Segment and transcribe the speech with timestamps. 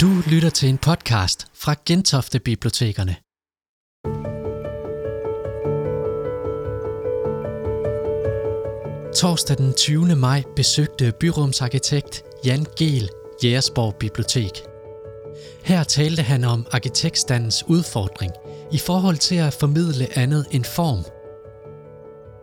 [0.00, 3.16] Du lytter til en podcast fra Gentofte Bibliotekerne.
[9.14, 10.16] Torsdag den 20.
[10.16, 13.08] maj besøgte byrumsarkitekt Jan Gel
[13.44, 14.62] Jægersborg Bibliotek.
[15.64, 18.32] Her talte han om arkitektstandens udfordring
[18.72, 21.04] i forhold til at formidle andet end form.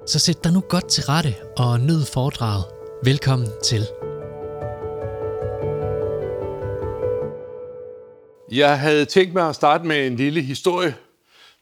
[0.07, 2.65] Så sæt dig nu godt til rette og nyd foredraget.
[3.03, 3.87] Velkommen til.
[8.51, 10.95] Jeg havde tænkt mig at starte med en lille historie.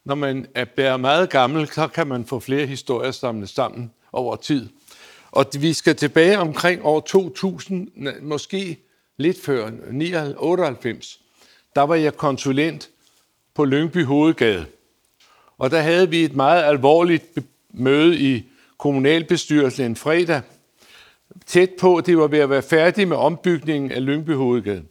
[0.04, 4.68] Når man er meget gammel, så kan man få flere historier samlet sammen over tid.
[5.30, 7.88] Og vi skal tilbage omkring år 2000,
[8.22, 8.78] måske
[9.16, 9.70] lidt før,
[10.38, 11.20] 98.
[11.74, 12.90] Der var jeg konsulent
[13.54, 14.66] på Lyngby Hovedgade.
[15.58, 17.38] Og der havde vi et meget alvorligt
[17.70, 18.44] møde i
[18.78, 20.40] kommunalbestyrelsen en fredag.
[21.46, 24.82] Tæt på, det var ved at være færdig med ombygningen af Lyngby Hovedgade.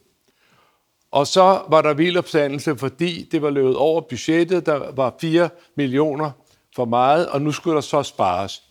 [1.16, 4.66] Og så var der vildopstandelse, fordi det var løbet over budgettet.
[4.66, 6.32] Der var 4 millioner
[6.76, 8.64] for meget, og nu skulle der så spares.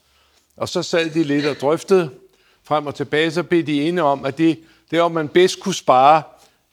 [0.57, 2.11] Og så sad de lidt og drøftede
[2.65, 4.59] frem og tilbage, så blev de enige om, at det,
[4.91, 6.23] det om man bedst kunne spare,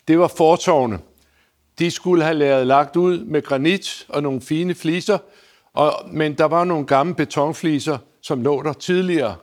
[0.07, 0.99] det var fortårne.
[1.79, 5.17] De skulle have lavet lagt ud med granit og nogle fine fliser,
[5.73, 9.35] og, men der var nogle gamle betonfliser, som lå der tidligere.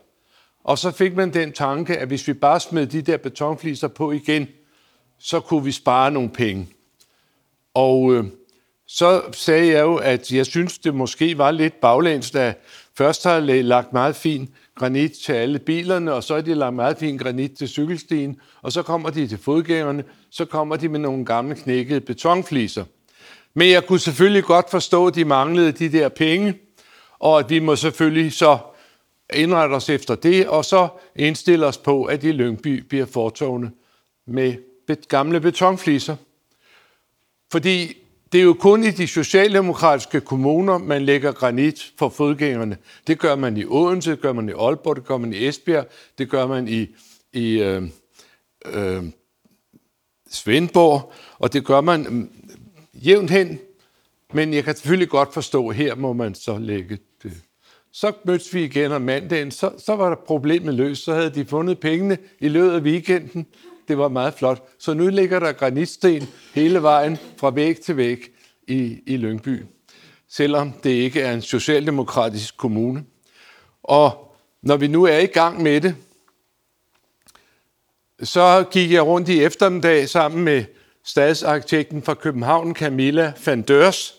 [0.65, 4.13] Og så fik man den tanke, at hvis vi bare smed de der betonfliser på
[4.13, 4.49] igen,
[5.19, 6.69] så kunne vi spare nogle penge.
[7.75, 8.25] Og øh,
[8.87, 12.55] så sagde jeg jo, at jeg synes, det måske var lidt baglæns, da
[12.99, 16.99] først har lagt meget fin granit til alle bilerne, og så er de lagt meget
[16.99, 21.25] fin granit til cykelstien, og så kommer de til fodgængerne, så kommer de med nogle
[21.25, 22.85] gamle knækkede betonfliser.
[23.55, 26.55] Men jeg kunne selvfølgelig godt forstå, at de manglede de der penge,
[27.19, 28.59] og at vi må selvfølgelig så
[29.35, 33.71] indrette os efter det, og så indstille os på, at i Lyngby bliver fortående
[34.27, 34.55] med
[35.09, 36.17] gamle betonfliser.
[37.53, 37.97] Fordi
[38.33, 42.77] det er jo kun i de socialdemokratiske kommuner, man lægger granit for fodgængerne.
[43.07, 45.87] Det gør man i Odense, det gør man i Aalborg, det gør man i Esbjerg,
[46.19, 46.87] det gør man i,
[47.33, 47.83] i øh,
[48.67, 49.05] øh,
[50.31, 53.59] Svendborg, og det gør man øh, jævnt hen.
[54.33, 57.33] Men jeg kan selvfølgelig godt forstå, at her må man så lægge det.
[57.93, 61.05] Så mødtes vi igen om mandagen, så, så var der problemet løst.
[61.05, 63.47] Så havde de fundet pengene i løbet af weekenden,
[63.89, 64.63] det var meget flot.
[64.79, 68.19] Så nu ligger der granitsten hele vejen fra væg til væg
[68.69, 69.65] i, i Lyngby,
[70.31, 73.05] selvom det ikke er en socialdemokratisk kommune.
[73.83, 75.97] Og når vi nu er i gang med det,
[78.23, 80.65] så gik jeg rundt i eftermiddag sammen med
[81.05, 84.15] stadsarkitekten fra København, Camilla van Dørs,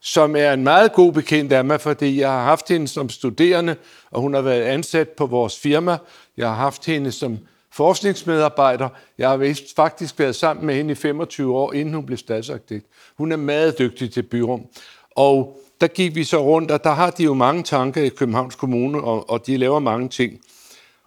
[0.00, 3.76] som er en meget god bekendt af mig, fordi jeg har haft hende som studerende,
[4.10, 5.98] og hun har været ansat på vores firma.
[6.36, 7.38] Jeg har haft hende som
[7.74, 8.88] forskningsmedarbejder.
[9.18, 12.86] Jeg har faktisk været sammen med hende i 25 år, inden hun blev statsarkitekt.
[13.18, 14.66] Hun er meget dygtig til byrum.
[15.10, 18.54] Og der gik vi så rundt, og der har de jo mange tanker i Københavns
[18.54, 20.40] Kommune, og, og de laver mange ting.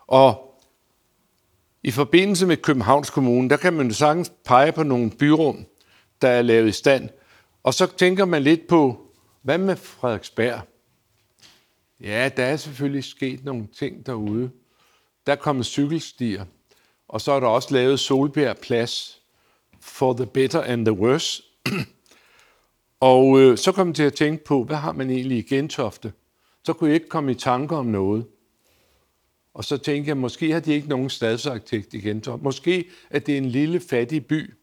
[0.07, 0.57] Og
[1.83, 5.65] i forbindelse med Københavns Kommune, der kan man jo sagtens pege på nogle byrum,
[6.21, 7.09] der er lavet i stand.
[7.63, 8.97] Og så tænker man lidt på,
[9.41, 10.61] hvad med Frederiksberg?
[12.01, 14.49] Ja, der er selvfølgelig sket nogle ting derude.
[15.25, 16.45] Der er kommet cykelstier.
[17.07, 19.21] Og så er der også lavet Solbjerg Plads
[19.79, 21.43] for the better and the worse.
[22.99, 26.13] og øh, så kom jeg til at tænke på, hvad har man egentlig i Gentofte?
[26.63, 28.25] Så kunne jeg ikke komme i tanke om noget.
[29.53, 32.43] Og så tænkte jeg, måske har de ikke nogen stadsarkitekt i Gentofte.
[32.43, 34.53] Måske er det en lille fattig by,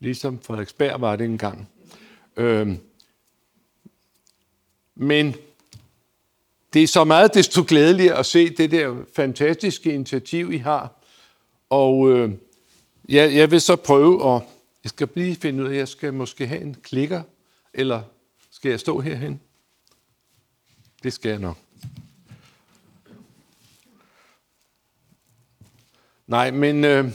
[0.00, 1.68] ligesom Frederiksberg var det engang.
[2.36, 2.78] Øhm,
[4.94, 5.34] men
[6.72, 11.03] det er så meget desto glædeligt at se det der fantastiske initiativ, I har,
[11.74, 12.30] og øh,
[13.08, 14.42] ja, jeg vil så prøve at...
[14.84, 17.22] Jeg skal lige finde ud af, jeg skal måske have en klikker,
[17.74, 18.02] eller
[18.50, 19.40] skal jeg stå herhen?
[21.02, 21.56] Det skal jeg nok.
[26.26, 27.08] Nej, men øh,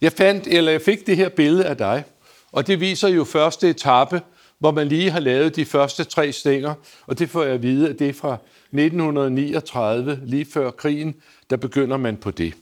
[0.00, 2.04] jeg fandt, eller jeg fik det her billede af dig,
[2.52, 4.22] og det viser jo første etape,
[4.58, 6.74] hvor man lige har lavet de første tre stænger,
[7.06, 11.14] og det får jeg at vide, at det er fra 1939, lige før krigen,
[11.50, 12.54] der begynder man på det.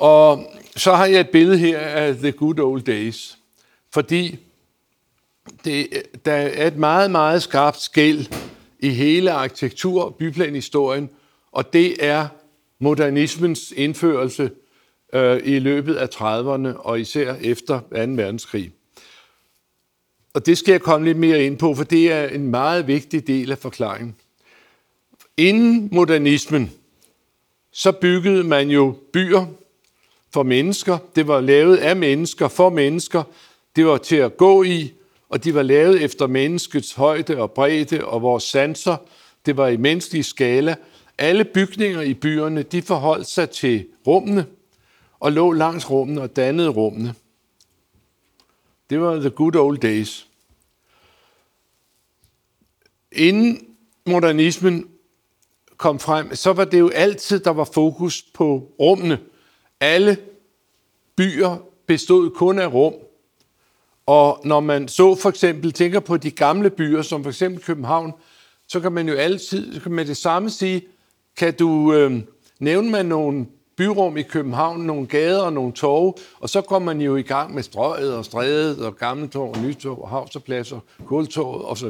[0.00, 3.38] Og så har jeg et billede her af The Good Old Days,
[3.92, 4.38] fordi
[5.64, 8.26] det, der er et meget, meget skarpt skæld
[8.78, 11.10] i hele arkitektur- og byplanhistorien,
[11.52, 12.28] og det er
[12.78, 14.50] modernismens indførelse
[15.12, 17.86] øh, i løbet af 30'erne, og især efter 2.
[17.90, 18.72] verdenskrig.
[20.34, 23.26] Og det skal jeg komme lidt mere ind på, for det er en meget vigtig
[23.26, 24.16] del af forklaringen.
[25.36, 26.70] Inden modernismen,
[27.72, 29.46] så byggede man jo byer
[30.32, 33.22] for mennesker, det var lavet af mennesker, for mennesker,
[33.76, 34.92] det var til at gå i,
[35.28, 38.96] og de var lavet efter menneskets højde og bredde og vores sanser.
[39.46, 40.76] Det var i menneskelig skala.
[41.18, 44.46] Alle bygninger i byerne, de forholdt sig til rummene
[45.20, 47.14] og lå langs rummene og dannede rummene.
[48.90, 50.28] Det var the good old days.
[53.12, 53.66] Inden
[54.06, 54.88] modernismen
[55.76, 59.18] kom frem, så var det jo altid, der var fokus på rummene.
[59.80, 60.16] Alle
[61.16, 61.56] byer
[61.86, 62.94] bestod kun af rum.
[64.06, 68.12] Og når man så for eksempel tænker på de gamle byer, som for eksempel København,
[68.68, 70.82] så kan man jo altid kan man det samme sige,
[71.36, 72.20] kan du øh,
[72.58, 73.46] nævne mig nogle
[73.76, 77.54] byrum i København, nogle gader og nogle torve, og så kommer man jo i gang
[77.54, 80.80] med strøget og strædet og gamle tog og nytorv og havsepladser,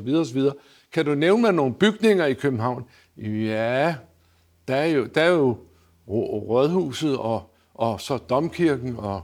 [0.00, 0.54] videre og videre.
[0.92, 2.84] Kan du nævne mig nogle bygninger i København?
[3.16, 3.94] Ja,
[4.68, 5.56] der er jo, der er jo
[6.08, 7.49] Rådhuset og,
[7.80, 9.22] og så Domkirken og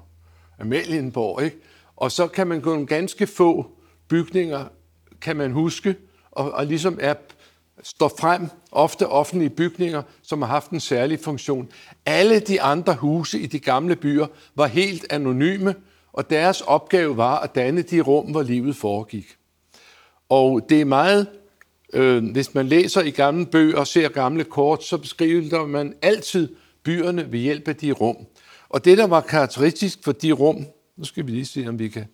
[0.61, 1.57] Amalienborg, ikke?
[1.97, 3.67] Og så kan man gå nogle ganske få
[4.09, 4.65] bygninger,
[5.21, 5.97] kan man huske,
[6.31, 7.15] og, og ligesom er,
[7.83, 11.69] står frem, ofte offentlige bygninger, som har haft en særlig funktion.
[12.07, 15.75] Alle de andre huse i de gamle byer var helt anonyme,
[16.13, 19.37] og deres opgave var at danne de rum, hvor livet foregik.
[20.29, 21.27] Og det er meget,
[21.93, 26.57] øh, hvis man læser i gamle bøger og ser gamle kort, så beskriver man altid
[26.83, 28.17] byerne ved hjælp af de rum.
[28.69, 30.67] Og det, der var karakteristisk for de rum,
[30.97, 32.07] nu skal vi lige se, om vi kan...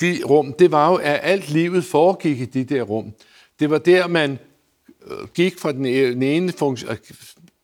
[0.00, 3.12] De rum, det var jo, at alt livet foregik i de der rum.
[3.60, 4.38] Det var der, man
[5.06, 6.96] øh, gik fra den e- ene funktion, øh,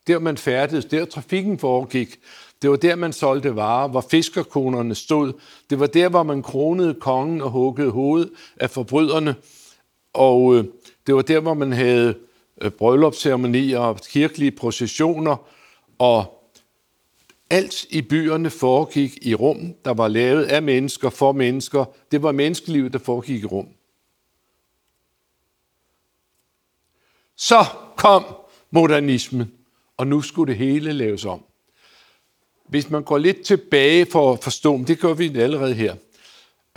[0.07, 2.19] der man færdedes, der trafikken foregik.
[2.61, 5.33] Det var der, man solgte varer, hvor fiskerkonerne stod.
[5.69, 9.35] Det var der, hvor man kronede kongen og huggede hovedet af forbryderne.
[10.13, 10.65] Og øh,
[11.07, 12.15] det var der, hvor man havde
[12.61, 15.35] øh, bryllupsceremonier og kirkelige processioner
[15.99, 16.34] og
[17.49, 21.85] alt i byerne foregik i rum, der var lavet af mennesker for mennesker.
[22.11, 23.67] Det var menneskelivet, der foregik i rum.
[27.35, 27.65] Så
[27.97, 28.25] kom
[28.71, 29.51] modernismen,
[29.97, 31.43] og nu skulle det hele laves om.
[32.69, 35.95] Hvis man går lidt tilbage for at forstå, det gør vi allerede her.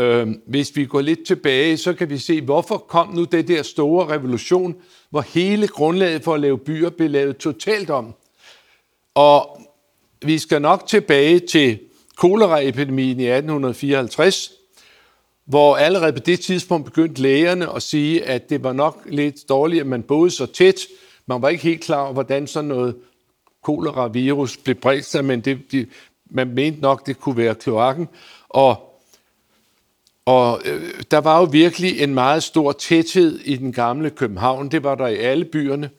[0.01, 3.63] Øhm, hvis vi går lidt tilbage, så kan vi se, hvorfor kom nu det der
[3.63, 4.77] store revolution,
[5.11, 8.15] hvor hele grundlaget for at lave byer blev lavet totalt om.
[9.15, 9.61] Og
[10.23, 11.79] vi skal nok tilbage til
[12.17, 14.53] koleraepidemien i 1854,
[15.45, 19.81] hvor allerede på det tidspunkt begyndte lægerne at sige, at det var nok lidt dårligt,
[19.81, 20.81] at man boede så tæt.
[21.27, 22.97] Man var ikke helt klar over, hvordan sådan noget
[23.63, 25.87] koleravirus blev bredt sig, men det, de,
[26.31, 28.09] man mente nok, det kunne være kloakken.
[28.49, 29.01] Og,
[30.25, 34.71] og øh, der var jo virkelig en meget stor tæthed i den gamle København.
[34.71, 35.91] Det var der i alle byerne,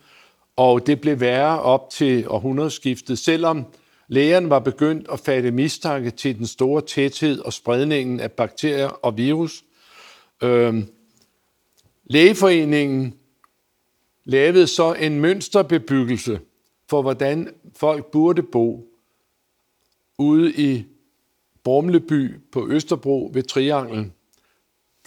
[0.55, 3.65] og det blev værre op til århundredeskiftet, selvom
[4.11, 9.17] Lægerne var begyndt at fatte mistanke til den store tæthed og spredningen af bakterier og
[9.17, 9.63] virus.
[10.43, 10.87] Øhm,
[12.03, 13.13] lægeforeningen
[14.25, 16.39] lavede så en mønsterbebyggelse
[16.89, 18.87] for, hvordan folk burde bo
[20.17, 20.85] ude i
[21.63, 24.13] Brumleby på Østerbro ved Trianglen.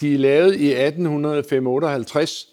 [0.01, 2.47] De er lavet i 1858,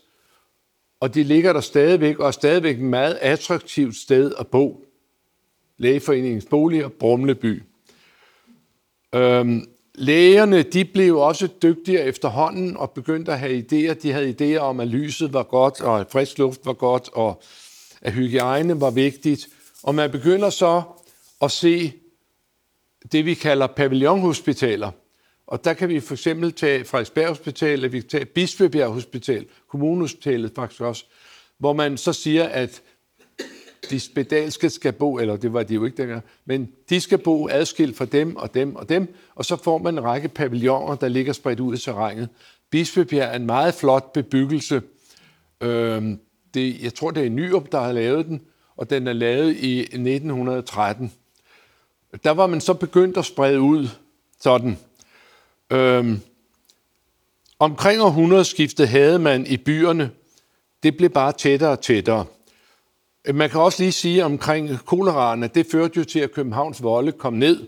[1.01, 4.85] og de ligger der stadigvæk, og er stadigvæk et meget attraktivt sted at bo.
[5.81, 7.63] Lægeforeningens boliger, Brumleby.
[9.15, 13.93] Øhm, lægerne de blev også dygtigere efterhånden og begyndte at have idéer.
[13.95, 17.43] De havde idéer om, at lyset var godt, og at frisk luft var godt, og
[18.01, 19.49] at hygiejne var vigtigt.
[19.83, 20.83] Og man begynder så
[21.43, 21.93] at se
[23.13, 24.91] det, vi kalder pavillonhospitaler.
[25.47, 30.53] Og der kan vi for eksempel tage Frederiksberg Hospital, vi kan tage Bispebjerg Hospital, Kommunehospitalet
[30.55, 31.05] faktisk også,
[31.59, 32.83] hvor man så siger, at
[33.91, 37.49] de spedalske skal bo, eller det var de jo ikke dengang, men de skal bo
[37.49, 41.09] adskilt fra dem og dem og dem, og så får man en række pavilloner, der
[41.09, 42.29] ligger spredt ud i terrænet.
[42.71, 44.83] Bispebjerg er en meget flot bebyggelse.
[45.61, 46.03] Øh,
[46.55, 48.41] det, jeg tror, det er Nyrup, der har lavet den,
[48.77, 51.13] og den er lavet i 1913.
[52.25, 53.89] Der var man så begyndt at sprede ud
[54.41, 54.79] sådan.
[55.71, 56.21] Øhm,
[57.59, 60.11] omkring århundredeskiftet havde man i byerne,
[60.83, 62.25] det blev bare tættere og tættere.
[63.29, 67.13] Man kan også lige sige omkring koleraen, at det førte jo til, at Københavns volde
[67.13, 67.67] kom ned,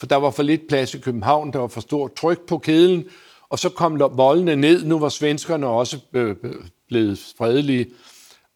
[0.00, 3.04] for der var for lidt plads i København, der var for stort tryk på kedlen,
[3.48, 4.84] og så kom voldene ned.
[4.84, 6.36] Nu var svenskerne også øh,
[6.88, 7.86] blevet fredelige.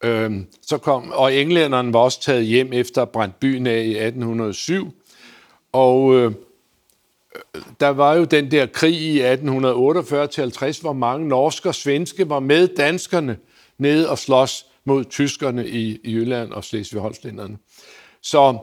[0.03, 3.97] Øhm, så kom, og englænderne var også taget hjem efter at brændt byen af i
[3.97, 4.93] 1807.
[5.71, 6.31] Og øh,
[7.79, 12.67] der var jo den der krig i 1848-50, hvor mange norske og svenske var med
[12.67, 13.37] danskerne
[13.77, 17.57] ned og slås mod tyskerne i, i Jylland og Slesvig-Holstænderne.
[18.21, 18.57] Så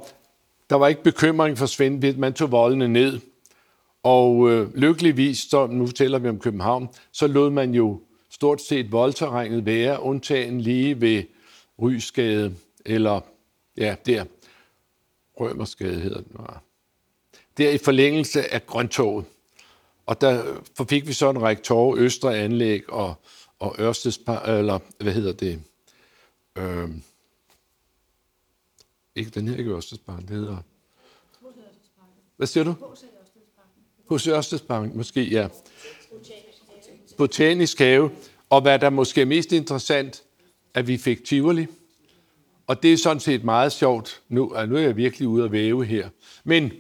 [0.71, 3.21] der var ikke bekymring for Svend, man tog voldene ned.
[4.03, 8.01] Og øh, lykkeligvis, så nu taler vi om København, så lod man jo
[8.31, 11.23] stort set voldterrænet være, undtagen lige ved
[11.83, 12.55] Rysgade,
[12.87, 13.21] eller
[13.77, 14.25] ja, der,
[15.41, 16.33] Rømersgade hedder den.
[16.35, 16.63] Var.
[17.59, 19.25] Der i forlængelse af Grøntoget.
[20.07, 23.15] Og der øh, fik vi så en række tårer, Østre Anlæg og,
[23.59, 25.63] og Ørsteds, eller hvad hedder det?
[26.61, 26.91] Øh,
[29.15, 30.57] ikke, den her ikke Ørstedsparken, det hedder...
[32.37, 32.75] Hvad siger du?
[34.07, 35.49] Hos Ørstedsparken, måske, ja.
[37.17, 38.11] Botanisk have.
[38.51, 40.23] Og hvad der måske er mest interessant,
[40.75, 41.67] at vi fik Tivoli.
[42.67, 44.23] Og det er sådan set meget sjovt.
[44.29, 46.09] Nu, nu er jeg virkelig ude at væve her.
[46.45, 46.73] Men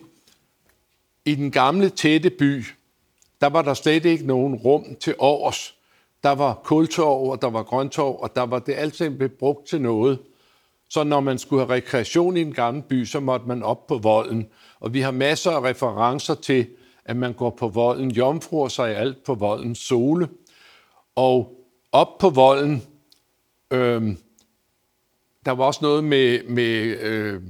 [1.24, 2.64] i den gamle tætte by,
[3.40, 5.76] der var der slet ikke nogen rum til overs
[6.22, 9.80] der var kultorv, og der var grøntorv, og der var det alt sammen brugt til
[9.80, 10.18] noget.
[10.90, 13.98] Så når man skulle have rekreation i en gammel by, så måtte man op på
[13.98, 14.46] volden.
[14.80, 16.66] Og vi har masser af referencer til,
[17.04, 20.28] at man går på volden, jomfruer sig alt på volden, sole.
[21.14, 21.54] Og
[21.92, 22.82] op på volden,
[23.70, 24.16] øh,
[25.46, 27.42] der var også noget med, med øh,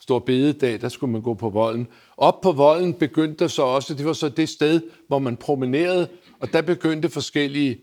[0.00, 1.88] Stor Bededag, der skulle man gå på volden.
[2.16, 6.08] Op på volden begyndte der så også, det var så det sted, hvor man promenerede,
[6.40, 7.80] og der begyndte forskellige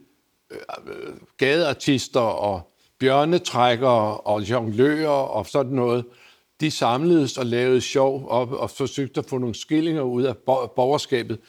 [0.88, 6.06] Øh, gadeartister og bjørnetrækkere og jonglører og sådan noget,
[6.62, 10.38] de samledes og lavede sjov op og forsøgte at få nogle skillinger ud af
[10.76, 11.40] borgerskabet,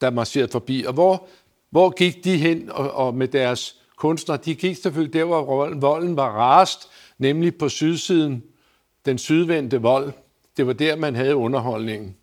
[0.00, 0.84] der marcherede forbi.
[0.86, 1.26] Og hvor,
[1.70, 4.38] hvor gik de hen og, og med deres kunstnere?
[4.44, 8.42] De gik selvfølgelig der, hvor volden var rast, nemlig på sydsiden,
[9.04, 10.12] den sydvendte vold.
[10.56, 12.16] Det var der, man havde underholdningen.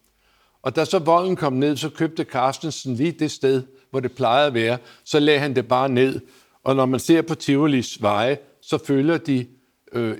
[0.62, 3.64] Og da så volden kom ned, så købte Carstensen lige det sted,
[3.96, 4.78] hvor det plejede at være.
[5.04, 6.20] Så lagde han det bare ned.
[6.64, 9.48] Og når man ser på Tivolis veje, så følger de
[9.94, 10.18] øh,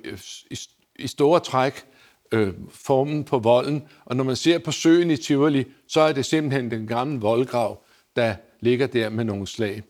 [0.52, 0.60] i,
[1.00, 1.86] i store træk
[2.32, 3.84] øh, formen på volden.
[4.06, 7.84] Og når man ser på søen i Tivoli, så er det simpelthen den gamle voldgrav,
[8.16, 9.84] der ligger der med nogle slag.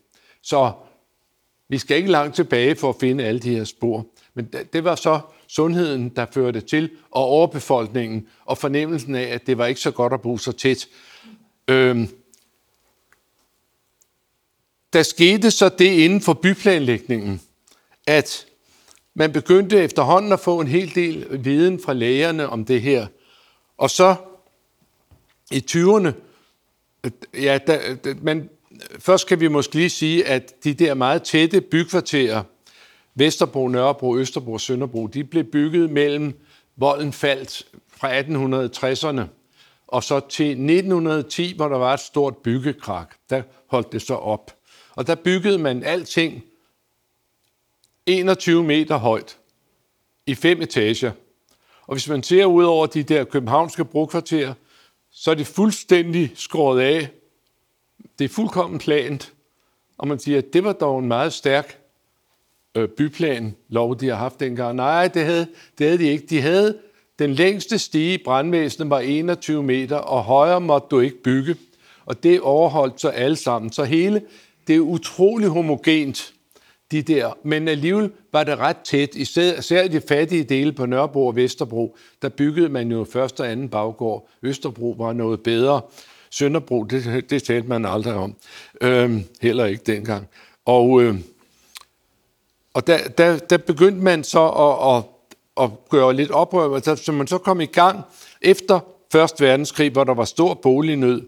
[0.43, 0.71] Så
[1.69, 4.05] vi skal ikke langt tilbage for at finde alle de her spor.
[4.33, 9.57] Men det var så sundheden, der førte til, og overbefolkningen, og fornemmelsen af, at det
[9.57, 10.87] var ikke så godt at bo så tæt.
[11.67, 12.07] Øhm,
[14.95, 17.41] der skete så det inden for byplanlægningen,
[18.07, 18.45] at
[19.13, 23.07] man begyndte efterhånden at få en hel del viden fra lægerne om det her.
[23.77, 24.15] Og så
[25.51, 26.11] i 20'erne,
[27.33, 27.79] ja, der,
[28.21, 28.49] man,
[28.99, 32.43] først kan vi måske lige sige, at de der meget tætte bykvarterer,
[33.15, 36.39] Vesterbro, Nørrebro, Østerbro og Sønderbro, de blev bygget mellem
[36.75, 37.65] volden faldt
[37.97, 39.21] fra 1860'erne
[39.87, 43.15] og så til 1910, hvor der var et stort byggekrak.
[43.29, 44.54] Der holdt det så op.
[44.95, 46.43] Og der byggede man alting
[48.05, 49.37] 21 meter højt
[50.25, 51.11] i fem etager.
[51.81, 54.53] Og hvis man ser ud over de der københavnske brokvarterer,
[55.11, 57.09] så er det fuldstændig skåret af.
[58.19, 59.33] Det er fuldkommen plant.
[59.97, 61.79] Og man siger, at det var dog en meget stærk
[62.75, 64.75] øh, byplan, lov de har haft dengang.
[64.75, 65.47] Nej, det havde,
[65.77, 66.25] det havde de ikke.
[66.25, 66.79] De havde
[67.19, 71.55] den længste stige i brandvæsenet var 21 meter, og højere måtte du ikke bygge.
[72.05, 73.71] Og det overholdt så alle sammen.
[73.71, 74.21] Så hele,
[74.67, 76.33] det er utrolig homogent
[76.91, 81.27] de der, men alligevel var det ret tæt, især i de fattige dele på Nørrebro
[81.27, 84.29] og Vesterbro, der byggede man jo første og anden baggård.
[84.43, 85.81] Østerbro var noget bedre.
[86.29, 88.35] Sønderbro, det, det talte man aldrig om.
[88.81, 90.27] Øhm, heller ikke dengang.
[90.65, 91.15] Og, øh,
[92.73, 95.03] og der, der, der begyndte man så at, at,
[95.63, 98.01] at gøre lidt oprør, så man så kom i gang
[98.41, 98.79] efter
[99.11, 101.21] Første Verdenskrig, hvor der var stor bolignød,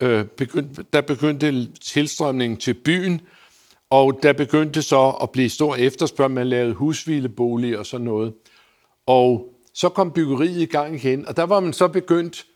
[0.00, 3.20] øh, begyndte, der begyndte tilstrømningen til byen,
[3.90, 6.34] og der begyndte så at blive stor efterspørgsel.
[6.34, 8.34] Man lavede husvildeboliger og sådan noget.
[9.06, 12.46] Og så kom byggeriet i gang igen, og der var man så begyndt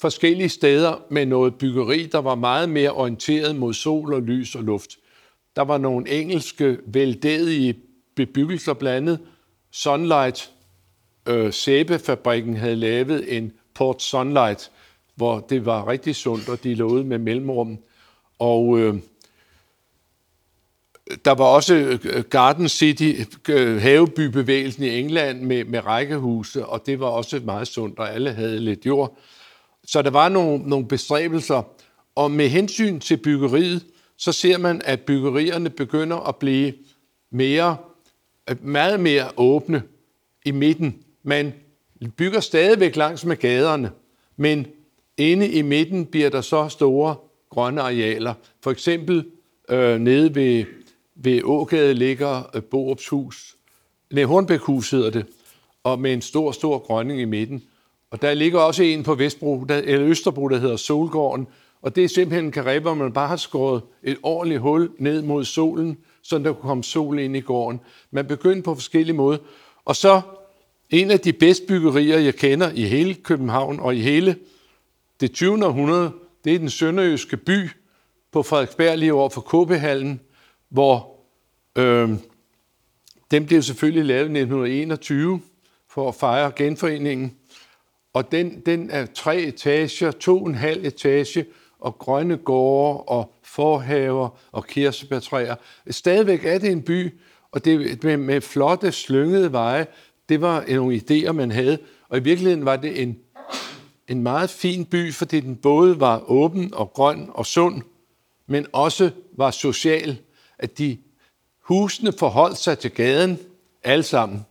[0.00, 4.62] forskellige steder med noget byggeri, der var meget mere orienteret mod sol og lys og
[4.62, 4.98] luft.
[5.56, 7.74] Der var nogle engelske veldedige
[8.16, 9.18] bebyggelser, blandet.
[9.70, 10.52] Sunlight.
[11.28, 14.70] Øh, Sæbefabrikken havde lavet en Port Sunlight,
[15.14, 17.78] hvor det var rigtig sundt, og de lå med mellemrum.
[18.38, 18.94] Og øh,
[21.24, 23.12] der var også øh, Garden City,
[23.48, 28.32] øh, havebybevægelsen i England med, med rækkehuse, og det var også meget sundt, og alle
[28.32, 29.18] havde lidt jord.
[29.86, 31.62] Så der var nogle, nogle bestræbelser,
[32.14, 36.72] og med hensyn til byggeriet, så ser man, at byggerierne begynder at blive
[37.30, 37.76] mere,
[38.50, 39.82] øh, meget mere åbne
[40.44, 40.98] i midten.
[41.22, 41.52] Man
[42.16, 43.90] bygger stadigvæk langs med gaderne,
[44.36, 44.66] men
[45.30, 47.16] inde i midten bliver der så store
[47.50, 48.34] grønne arealer.
[48.62, 49.24] For eksempel
[49.70, 50.64] øh, nede ved
[51.14, 53.56] ved Ågade ligger øh, Borups hus.
[54.12, 55.26] Nej, Hornbækhus hedder det.
[55.84, 57.62] Og med en stor, stor grønning i midten.
[58.10, 61.46] Og der ligger også en på Vestbro, der, eller Østerbro, der hedder Solgården,
[61.82, 65.22] og det er simpelthen en karib, hvor man bare har skåret et ordentligt hul ned
[65.22, 67.80] mod solen, så der kunne komme sol ind i gården.
[68.10, 69.38] Man begyndte på forskellige måder.
[69.84, 70.20] Og så
[70.90, 74.36] en af de bedste byggerier, jeg kender i hele København og i hele
[75.22, 75.66] det 20.
[75.66, 76.12] århundrede,
[76.44, 77.70] det er den sønderjyske by
[78.32, 80.20] på Frederiksberg lige over for Kåbehallen,
[80.68, 81.16] hvor
[81.78, 82.10] øh,
[83.30, 85.40] den blev selvfølgelig lavet i 1921
[85.90, 87.36] for at fejre genforeningen.
[88.12, 91.46] Og den, den er tre etager, to og en halv etage,
[91.78, 95.54] og grønne gårde og forhaver og kirsebærtræer.
[95.90, 97.20] Stadigvæk er det en by,
[97.52, 99.86] og det med, med flotte, slyngede veje.
[100.28, 101.78] Det var nogle idéer, man havde.
[102.08, 103.18] Og i virkeligheden var det en,
[104.12, 107.82] en meget fin by, fordi den både var åben og grøn og sund,
[108.46, 110.18] men også var social.
[110.58, 110.98] At de
[111.60, 113.38] husene forholdt sig til gaden,
[113.82, 114.46] alle sammen.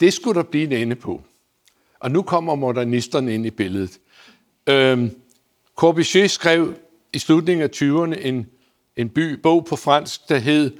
[0.00, 1.22] Det skulle der blive en ende på.
[2.00, 3.98] Og nu kommer modernisterne ind i billedet.
[4.66, 5.10] Øhm,
[5.76, 6.74] Corbusier skrev
[7.12, 8.46] i slutningen af 20'erne en,
[8.96, 10.76] en by, bog på fransk, der hed,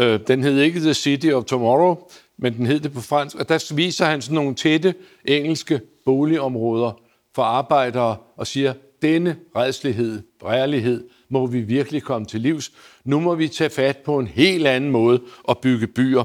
[0.00, 2.08] øh, den hed ikke The City of Tomorrow,
[2.42, 4.94] men den hed det på fransk, og der viser han sådan nogle tætte
[5.24, 7.00] engelske boligområder
[7.34, 12.72] for arbejdere og siger, denne redslighed, brærlighed, må vi virkelig komme til livs.
[13.04, 16.24] Nu må vi tage fat på en helt anden måde at bygge byer.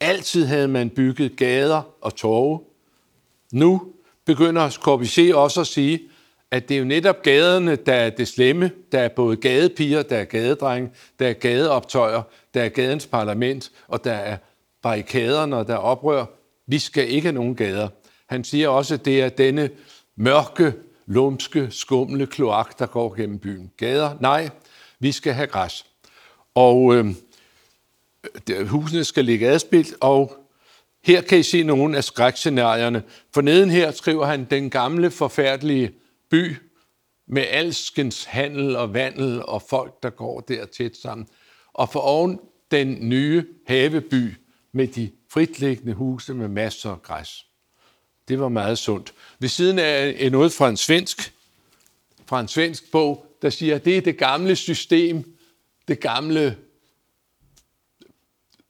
[0.00, 2.60] Altid havde man bygget gader og torve.
[3.52, 3.82] Nu
[4.26, 6.00] begynder Corbusier også at sige,
[6.50, 8.70] at det er jo netop gaderne, der er det slemme.
[8.92, 12.22] Der er både gadepiger, der er gadedrenge, der er gadeoptøjer,
[12.54, 14.36] der er gadens parlament, og der er
[14.82, 16.24] barrikader, når der er oprør.
[16.66, 17.88] Vi skal ikke have nogen gader.
[18.26, 19.70] Han siger også, at det er denne
[20.16, 20.72] mørke,
[21.06, 23.70] lumske, skumle kloak, der går gennem byen.
[23.76, 24.16] Gader?
[24.20, 24.50] Nej,
[24.98, 25.86] vi skal have græs.
[26.54, 27.06] Og øh,
[28.66, 30.36] husene skal ligge adspildt, og
[31.04, 33.02] her kan I se nogle af skrækscenarierne.
[33.34, 35.92] For neden her skriver han den gamle, forfærdelige
[36.30, 36.56] by
[37.28, 41.26] med alskens handel og vandel og folk, der går der tæt sammen.
[41.72, 42.40] Og for oven
[42.70, 44.34] den nye haveby
[44.72, 47.46] med de fritliggende huse med masser af græs.
[48.28, 49.14] Det var meget sundt.
[49.38, 51.34] Ved siden af noget fra en svensk,
[52.26, 55.36] fra en svensk bog, der siger, at det er det gamle system,
[55.88, 56.56] det gamle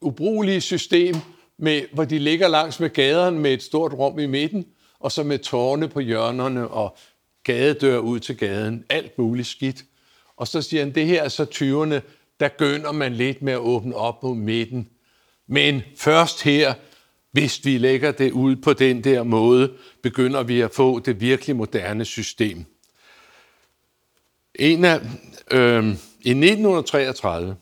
[0.00, 1.14] ubrugelige system,
[1.58, 4.66] med, hvor de ligger langs med gaderne med et stort rum i midten,
[4.98, 6.96] og så med tårne på hjørnerne og
[7.44, 9.84] gadedør ud til gaden, alt muligt skidt.
[10.36, 12.10] Og så siger han, det her er så 20'erne,
[12.40, 14.88] der gønner man lidt med at åbne op på midten.
[15.52, 16.74] Men først her,
[17.32, 21.56] hvis vi lægger det ud på den der måde, begynder vi at få det virkelig
[21.56, 22.64] moderne system.
[24.54, 25.00] En af,
[25.50, 25.84] øh,
[26.22, 27.56] I 1933,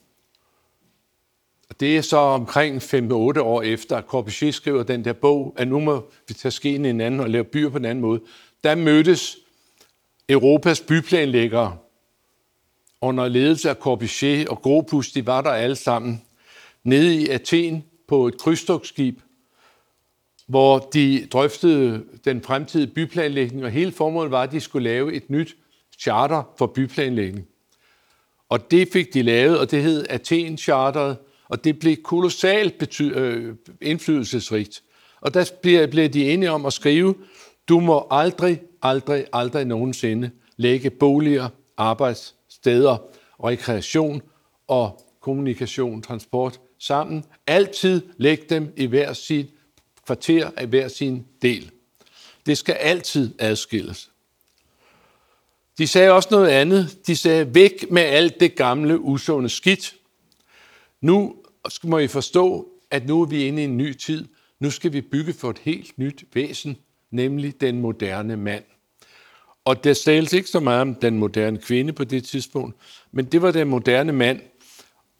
[1.80, 5.80] det er så omkring 5-8 år efter, at Corbusier skriver den der bog, at nu
[5.80, 8.20] må vi tage skeen i en anden og lave byer på en anden måde.
[8.64, 9.36] Der mødtes
[10.28, 11.76] Europas byplanlæggere
[13.00, 16.22] under ledelse af Corbusier og Gropus, de var der alle sammen,
[16.88, 19.20] nede i Athen på et krydstogsskib,
[20.46, 25.30] hvor de drøftede den fremtidige byplanlægning, og hele formålet var, at de skulle lave et
[25.30, 25.56] nyt
[25.98, 27.46] charter for byplanlægning.
[28.48, 31.16] Og det fik de lavet, og det hed Athen Charteret,
[31.48, 34.82] og det blev kolossalt bety- øh, indflydelsesrigt.
[35.20, 35.50] Og der
[35.90, 37.14] blev de enige om at skrive,
[37.68, 42.96] du må aldrig, aldrig, aldrig nogensinde lægge boliger, arbejdssteder,
[43.44, 44.22] rekreation
[44.68, 47.24] og kommunikation, transport sammen.
[47.46, 49.46] Altid læg dem i hver sit
[50.06, 51.70] kvarter, i hver sin del.
[52.46, 54.10] Det skal altid adskilles.
[55.78, 56.98] De sagde også noget andet.
[57.06, 59.94] De sagde, væk med alt det gamle, usunde skidt.
[61.00, 61.36] Nu
[61.84, 64.24] må I forstå, at nu er vi inde i en ny tid.
[64.60, 66.76] Nu skal vi bygge for et helt nyt væsen,
[67.10, 68.64] nemlig den moderne mand.
[69.64, 72.76] Og der tales ikke så meget om den moderne kvinde på det tidspunkt,
[73.12, 74.40] men det var den moderne mand.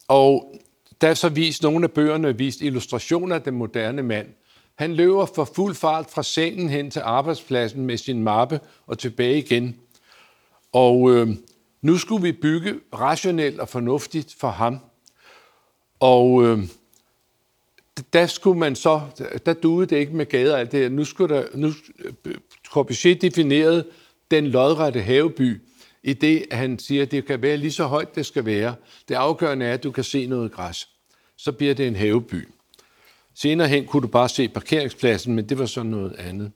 [0.08, 0.54] Og
[1.00, 4.26] der er så vist nogle af bøgerne, vist illustrationer af den moderne mand.
[4.74, 9.38] Han løber for fuld fart fra sengen hen til arbejdspladsen med sin mappe og tilbage
[9.38, 9.76] igen.
[10.72, 11.28] Og øh,
[11.82, 14.78] nu skulle vi bygge rationelt og fornuftigt for ham.
[16.00, 16.58] Og øh,
[18.12, 19.00] der skulle man så,
[19.46, 22.34] der duede det ikke med gader og alt det Nu skulle der, nu, øh,
[22.68, 23.86] Corbusier definerede
[24.30, 25.60] den lodrette haveby,
[26.02, 28.74] i det, at han siger, at det kan være lige så højt, det skal være.
[29.08, 30.88] Det afgørende er, at du kan se noget græs.
[31.36, 32.48] Så bliver det en haveby.
[33.34, 36.52] Senere hen kunne du bare se parkeringspladsen, men det var så noget andet.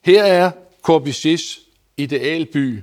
[0.00, 0.50] Her er
[0.82, 1.60] Corbusiers
[1.96, 2.80] idealby,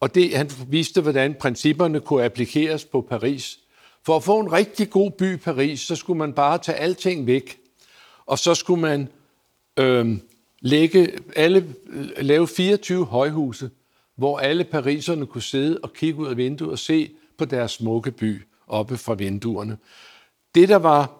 [0.00, 3.58] og det, han viste, hvordan principperne kunne applikeres på Paris.
[4.06, 7.58] For at få en rigtig god by Paris, så skulle man bare tage alting væk.
[8.26, 9.08] Og så skulle man
[9.76, 10.18] øh,
[10.60, 13.70] lægge alle, øh, lave 24 højhuse,
[14.22, 18.10] hvor alle pariserne kunne sidde og kigge ud af vinduet og se på deres smukke
[18.10, 19.78] by oppe fra vinduerne.
[20.54, 21.12] Det, der var,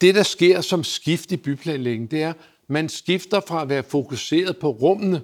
[0.00, 2.32] det, der sker som skift i byplanlægningen, det er,
[2.66, 5.22] man skifter fra at være fokuseret på rummene,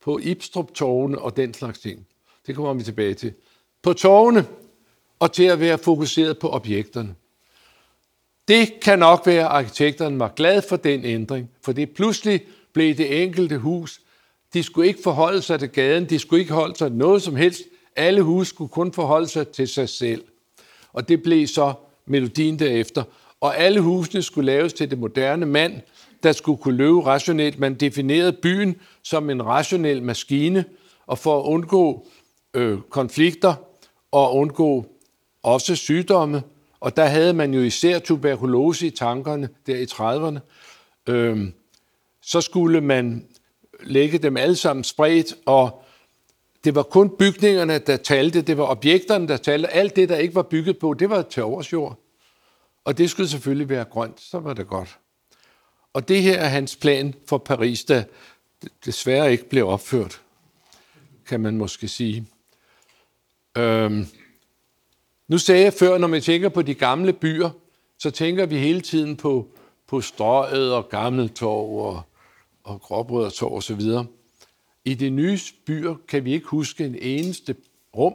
[0.00, 2.06] på ibstrup og den slags ting.
[2.46, 3.32] Det kommer vi tilbage til.
[3.82, 4.46] På tårne,
[5.18, 7.14] og til at være fokuseret på objekterne.
[8.48, 12.40] Det kan nok være, at arkitekterne var glad for den ændring, for det pludselig
[12.72, 14.01] blev det enkelte hus.
[14.54, 17.36] De skulle ikke forholde sig til gaden, de skulle ikke holde sig til noget som
[17.36, 17.62] helst.
[17.96, 20.24] Alle huse skulle kun forholde sig til sig selv.
[20.92, 21.72] Og det blev så
[22.06, 23.02] melodien derefter.
[23.40, 25.80] Og alle husene skulle laves til det moderne mand,
[26.22, 27.58] der skulle kunne løbe rationelt.
[27.58, 30.64] Man definerede byen som en rationel maskine,
[31.06, 32.06] og for at undgå
[32.54, 33.54] øh, konflikter
[34.10, 34.86] og undgå
[35.42, 36.42] også sygdomme,
[36.80, 40.38] og der havde man jo især tuberkulose i tankerne der i 30'erne.
[41.12, 41.48] øh,
[42.22, 43.26] så skulle man
[43.82, 45.84] lægge dem alle sammen spredt, og
[46.64, 49.68] det var kun bygningerne, der talte, det var objekterne, der talte.
[49.68, 51.98] Alt det, der ikke var bygget på, det var til oversjord.
[52.84, 54.98] Og det skulle selvfølgelig være grønt, så var det godt.
[55.92, 58.04] Og det her er hans plan for Paris, der
[58.84, 60.20] desværre ikke blev opført,
[61.26, 62.26] kan man måske sige.
[63.56, 64.06] Øhm,
[65.28, 67.50] nu sagde jeg før, når man tænker på de gamle byer,
[67.98, 69.48] så tænker vi hele tiden på,
[69.86, 72.02] på Strøget og Gammeltorv og,
[72.64, 74.06] og gråbrødretog og så osv.
[74.84, 77.54] I de nye byer kan vi ikke huske en eneste
[77.96, 78.14] rum.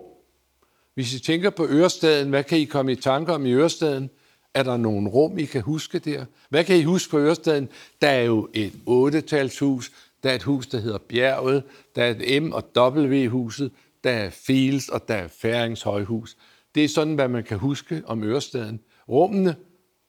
[0.94, 4.10] Hvis I tænker på Ørestaden, hvad kan I komme i tanke om i Ørestaden?
[4.54, 6.26] Er der nogle rum, I kan huske der?
[6.50, 7.70] Hvad kan I huske på Ørestaden?
[8.02, 9.92] Der er jo et 8-talshus,
[10.24, 11.64] der er et hus, der hedder Bjerget,
[11.96, 13.72] der er et M- og W-huset,
[14.04, 16.38] der er Fields, og der er Færingshøjhus.
[16.76, 18.80] Det er sådan, hvad man kan huske om Ørestaden.
[19.10, 19.56] Rummene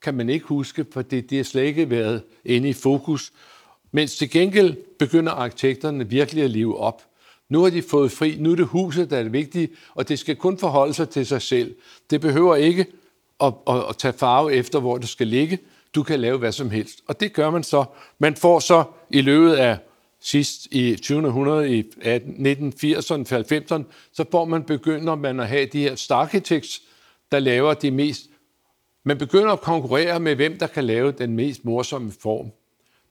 [0.01, 3.31] kan man ikke huske, for det, det har slet ikke været inde i fokus.
[3.91, 7.03] Mens til gengæld begynder arkitekterne virkelig at leve op.
[7.49, 10.19] Nu har de fået fri, nu er det huset, der er det vigtige, og det
[10.19, 11.75] skal kun forholde sig til sig selv.
[12.09, 12.85] Det behøver ikke
[13.39, 15.59] at, at, at tage farve efter, hvor det skal ligge.
[15.95, 17.01] Du kan lave hvad som helst.
[17.07, 17.85] Og det gør man så.
[18.19, 19.77] Man får så i løbet af
[20.21, 26.05] sidst i 2000 i 1980'erne, 90'erne, så får man begynder man at have de her
[26.09, 26.81] architects,
[27.31, 28.21] der laver de mest...
[29.03, 32.51] Man begynder at konkurrere med, hvem der kan lave den mest morsomme form.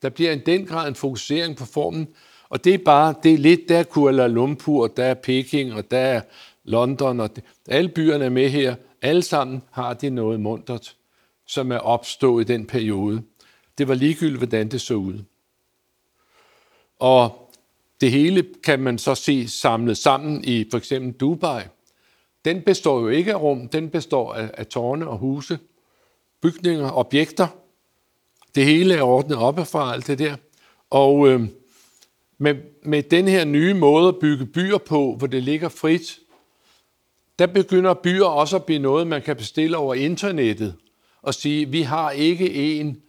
[0.01, 2.07] Der bliver i den grad en fokusering på formen,
[2.49, 5.91] og det er bare, det er lidt, der er Kuala Lumpur, der er Peking, og
[5.91, 6.21] der er
[6.63, 8.75] London, og det, alle byerne er med her.
[9.01, 10.95] Alle sammen har de noget mundret,
[11.47, 13.21] som er opstået i den periode.
[13.77, 15.23] Det var ligegyldigt, hvordan det så ud.
[16.99, 17.51] Og
[18.01, 21.61] det hele kan man så se samlet sammen i for eksempel Dubai.
[22.45, 25.59] Den består jo ikke af rum, den består af, af tårne og huse,
[26.41, 27.47] bygninger, objekter.
[28.55, 30.35] Det hele er ordnet op fra alt det der.
[30.89, 31.47] Og øh,
[32.37, 36.19] med, med den her nye måde at bygge byer på, hvor det ligger frit,
[37.39, 40.75] der begynder byer også at blive noget, man kan bestille over internettet
[41.21, 43.01] og sige, vi har ikke en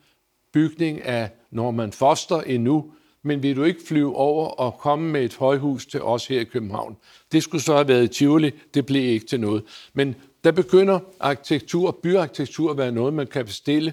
[0.53, 5.35] bygning af Norman Foster endnu, men vil du ikke flyve over og komme med et
[5.35, 6.97] højhus til os her i København?
[7.33, 9.63] Det skulle så have været i Tivoli, det blev ikke til noget.
[9.93, 13.93] Men der begynder arkitektur, byarkitektur at være noget, man kan bestille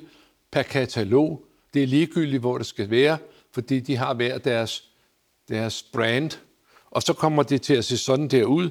[0.51, 1.45] per katalog.
[1.73, 3.17] Det er ligegyldigt, hvor det skal være,
[3.51, 4.83] fordi de har hver deres,
[5.49, 6.31] deres brand.
[6.91, 8.69] Og så kommer det til at se sådan der ud.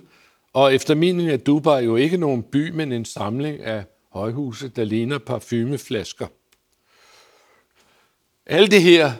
[0.52, 4.84] Og efter min er Dubai jo ikke nogen by, men en samling af højhuse, der
[4.84, 6.26] ligner parfumeflasker.
[8.46, 9.12] Alt det her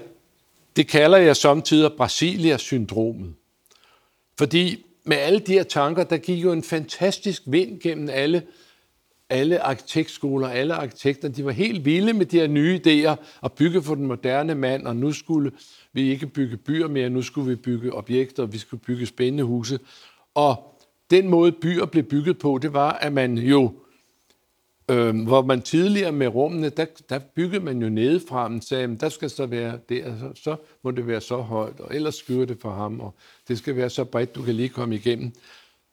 [0.77, 3.35] det kalder jeg samtidig Brasilia-syndromet.
[4.39, 8.43] Fordi med alle de her tanker, der gik jo en fantastisk vind gennem alle,
[9.31, 11.29] alle arkitektskoler, alle arkitekter.
[11.29, 14.87] De var helt vilde med de her nye idéer at bygge for den moderne mand,
[14.87, 15.53] og nu skulle
[15.93, 19.45] vi ikke bygge byer mere, nu skulle vi bygge objekter, og vi skulle bygge spændende
[19.45, 19.79] huse.
[20.35, 23.73] Og den måde byer blev bygget på, det var, at man jo
[24.91, 29.09] Øh, hvor man tidligere med rummene, der, der byggede man jo nedefra, og sagde, der
[29.09, 32.59] skal så være det, så, så må det være så højt, og ellers skyder det
[32.61, 33.15] for ham, og
[33.49, 35.33] det skal være så bredt, du kan lige komme igennem.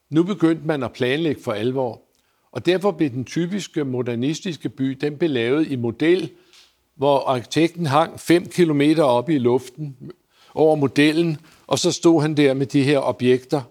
[0.10, 2.02] Nu begyndte man at planlægge for alvor,
[2.54, 6.32] og derfor blev den typiske modernistiske by, den blev lavet i model,
[6.96, 9.98] hvor arkitekten hang 5 km op i luften
[10.54, 11.38] over modellen,
[11.68, 13.62] og så stod han der med de her objekter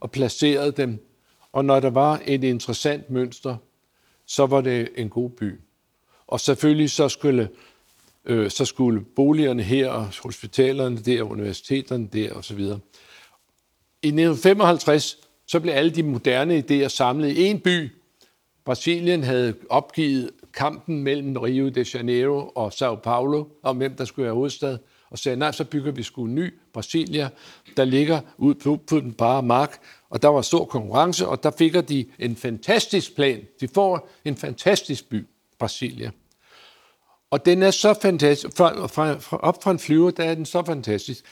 [0.00, 1.06] og placerede dem.
[1.52, 3.56] Og når der var et interessant mønster,
[4.26, 5.60] så var det en god by.
[6.26, 7.48] Og selvfølgelig så skulle,
[8.24, 12.60] øh, så skulle boligerne her, og hospitalerne der, universiteterne der osv.
[14.02, 17.90] I 1955 så blev alle de moderne idéer samlet i en by.
[18.64, 24.24] Brasilien havde opgivet kampen mellem Rio de Janeiro og Sao Paulo om hvem der skulle
[24.24, 24.78] være hovedstad,
[25.10, 27.28] og sagde, nej, så bygger vi sgu en ny Brasilia,
[27.76, 31.50] der ligger ud på, på den bare mark, og der var stor konkurrence, og der
[31.50, 33.40] fik de en fantastisk plan.
[33.60, 35.26] De får en fantastisk by,
[35.58, 36.10] Brasilia.
[37.30, 38.56] Og den er så fantastisk.
[38.56, 41.24] Fra, fra, fra, op fra en flyver, der er den så fantastisk.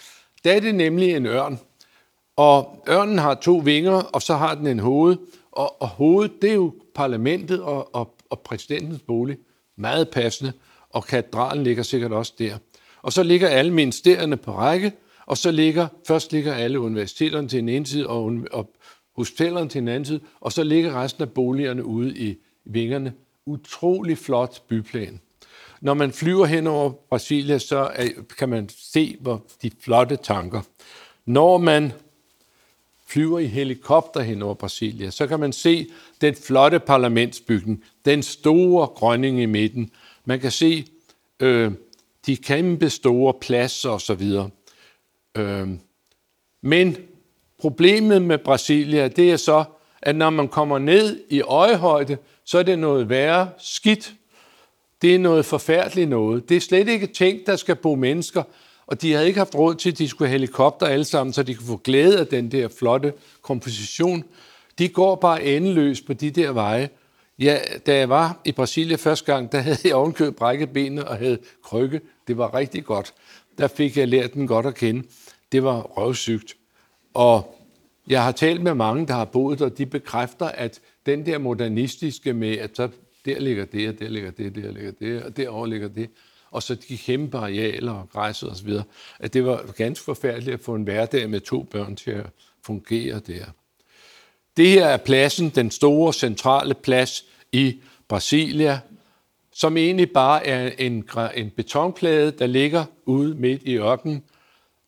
[0.44, 1.58] Der er det nemlig en ørn.
[2.36, 5.16] Og ørnen har to vinger, og så har den en hoved.
[5.52, 9.36] Og, og hovedet, det er jo parlamentet og, og, og præsidentens bolig.
[9.76, 10.52] Meget passende.
[10.90, 12.58] Og katedralen ligger sikkert også der.
[13.02, 14.92] Og så ligger alle ministerierne på række,
[15.26, 18.70] og så ligger, først ligger alle universiteterne til en ene side, og, og
[19.16, 23.12] hospitalerne til en anden side, og så ligger resten af boligerne ude i vingerne.
[23.46, 25.20] Utrolig flot byplan.
[25.80, 27.90] Når man flyver hen over Brasilia, så
[28.38, 30.60] kan man se hvor de flotte tanker.
[31.26, 31.92] Når man
[33.10, 35.86] flyver i helikopter hen over Brasilia, så kan man se
[36.20, 39.90] den flotte parlamentsbygning, den store grønning i midten.
[40.24, 40.84] Man kan se
[41.40, 41.72] øh,
[42.26, 44.22] de kæmpe store pladser osv.
[45.36, 45.68] Øh,
[46.62, 46.96] men
[47.58, 49.64] problemet med Brasilia, det er så,
[50.02, 54.14] at når man kommer ned i øjehøjde, så er det noget værre skidt.
[55.02, 56.48] Det er noget forfærdeligt noget.
[56.48, 58.42] Det er slet ikke tænkt, der skal bo mennesker,
[58.90, 61.42] og de havde ikke haft råd til, at de skulle have helikopter alle sammen, så
[61.42, 64.24] de kunne få glæde af den der flotte komposition.
[64.78, 66.88] De går bare endeløst på de der veje.
[67.38, 71.16] Ja, da jeg var i Brasilien første gang, der havde jeg ovenkøbet brækket benene og
[71.16, 72.00] havde krykke.
[72.28, 73.14] Det var rigtig godt.
[73.58, 75.02] Der fik jeg lært den godt at kende.
[75.52, 76.56] Det var røvsygt.
[77.14, 77.56] Og
[78.08, 81.38] jeg har talt med mange, der har boet der, og de bekræfter, at den der
[81.38, 82.88] modernistiske med, at så
[83.24, 86.10] der ligger det, og der ligger det, der ligger det, og derovre ligger det,
[86.50, 88.70] og så de kæmpe arealer og græsset osv.,
[89.18, 92.26] at det var ganske forfærdeligt at få en hverdag med to børn til at
[92.66, 93.44] fungere der.
[94.56, 98.80] Det her er pladsen, den store centrale plads i Brasilia,
[99.52, 104.22] som egentlig bare er en, en betonplade, der ligger ude midt i ørkenen.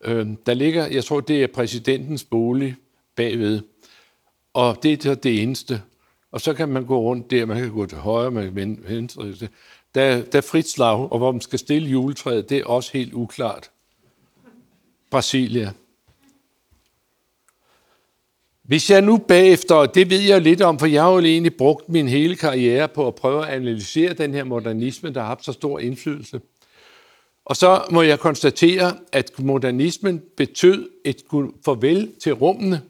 [0.03, 2.75] Øhm, der ligger, jeg tror, det er præsidentens bolig
[3.15, 3.61] bagved.
[4.53, 5.81] Og det er det eneste.
[6.31, 9.33] Og så kan man gå rundt der, man kan gå til højre, man kan venstre.
[9.95, 13.13] Der, der er frit slag, og hvor man skal stille juletræet, det er også helt
[13.13, 13.71] uklart.
[15.11, 15.71] Brasilia.
[18.63, 21.55] Hvis jeg nu bagefter, og det ved jeg lidt om, for jeg har jo egentlig
[21.55, 25.45] brugt min hele karriere på at prøve at analysere den her modernisme, der har haft
[25.45, 26.41] så stor indflydelse.
[27.45, 31.23] Og så må jeg konstatere, at modernismen betød et
[31.65, 32.81] farvel til rummene,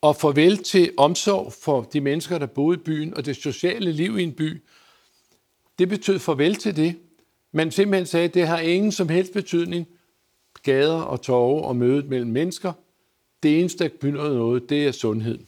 [0.00, 4.18] og farvel til omsorg for de mennesker, der boede i byen, og det sociale liv
[4.18, 4.62] i en by.
[5.78, 6.96] Det betød farvel til det.
[7.52, 9.86] Man simpelthen sagde, at det har ingen som helst betydning.
[10.62, 12.72] Gader og torve og mødet mellem mennesker.
[13.42, 15.38] Det eneste, der begynder noget, det er sundhed.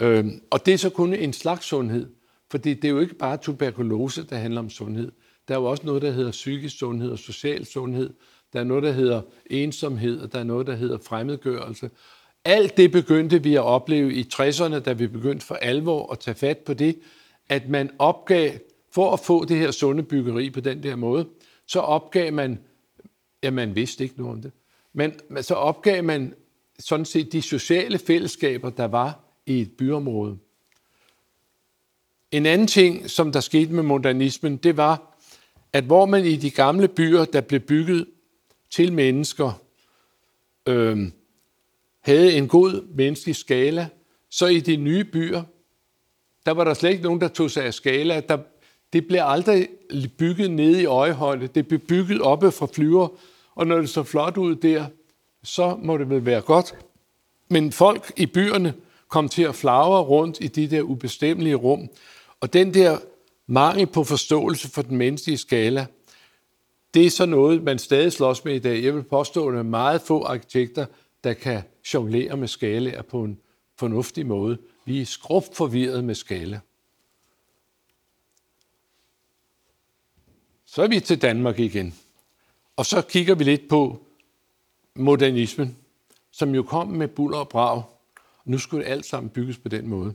[0.00, 2.06] Øhm, og det er så kun en slags sundhed.
[2.50, 5.12] Fordi det er jo ikke bare tuberkulose, der handler om sundhed.
[5.48, 8.10] Der er jo også noget, der hedder psykisk sundhed og social sundhed.
[8.52, 11.90] Der er noget, der hedder ensomhed, og der er noget, der hedder fremmedgørelse.
[12.44, 16.34] Alt det begyndte vi at opleve i 60'erne, da vi begyndte for alvor at tage
[16.34, 16.98] fat på det,
[17.48, 18.52] at man opgav,
[18.90, 21.28] for at få det her sunde byggeri på den der måde,
[21.66, 22.58] så opgav man,
[23.42, 24.52] ja, man vidste ikke noget om det,
[24.92, 26.34] men så opgav man
[26.78, 30.38] sådan set de sociale fællesskaber, der var i et byområde.
[32.30, 35.16] En anden ting, som der skete med modernismen, det var,
[35.72, 38.06] at hvor man i de gamle byer, der blev bygget
[38.70, 39.60] til mennesker,
[40.66, 40.98] øh,
[42.00, 43.88] havde en god menneskelig skala,
[44.30, 45.42] så i de nye byer,
[46.46, 48.20] der var der slet ikke nogen, der tog sig af skala.
[48.20, 48.38] Der,
[48.92, 49.68] det bliver aldrig
[50.18, 51.46] bygget nede i øjehøjde.
[51.46, 53.08] Det bliver bygget oppe fra flyver,
[53.54, 54.84] og når det så flot ud der,
[55.42, 56.74] så må det vel være godt.
[57.48, 58.74] Men folk i byerne
[59.08, 61.88] kom til at flagre rundt i de der ubestemmelige rum,
[62.40, 62.98] og den der
[63.46, 65.86] mangel på forståelse for den menneskelige skala,
[66.94, 68.84] det er så noget, man stadig slås med i dag.
[68.84, 70.86] Jeg vil påstå, at der er meget få arkitekter,
[71.24, 71.62] der kan
[71.94, 73.38] jonglere med skalaer på en
[73.78, 74.58] fornuftig måde.
[74.84, 76.60] Vi er skrubt forvirret med skala.
[80.72, 81.94] Så er vi til Danmark igen.
[82.76, 84.06] Og så kigger vi lidt på
[84.94, 85.76] modernismen,
[86.30, 87.82] som jo kom med buller og brag.
[88.44, 90.14] Nu skulle det alt sammen bygges på den måde.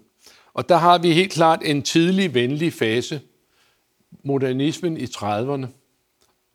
[0.54, 3.22] Og der har vi helt klart en tidlig venlig fase.
[4.24, 5.68] Modernismen i 30'erne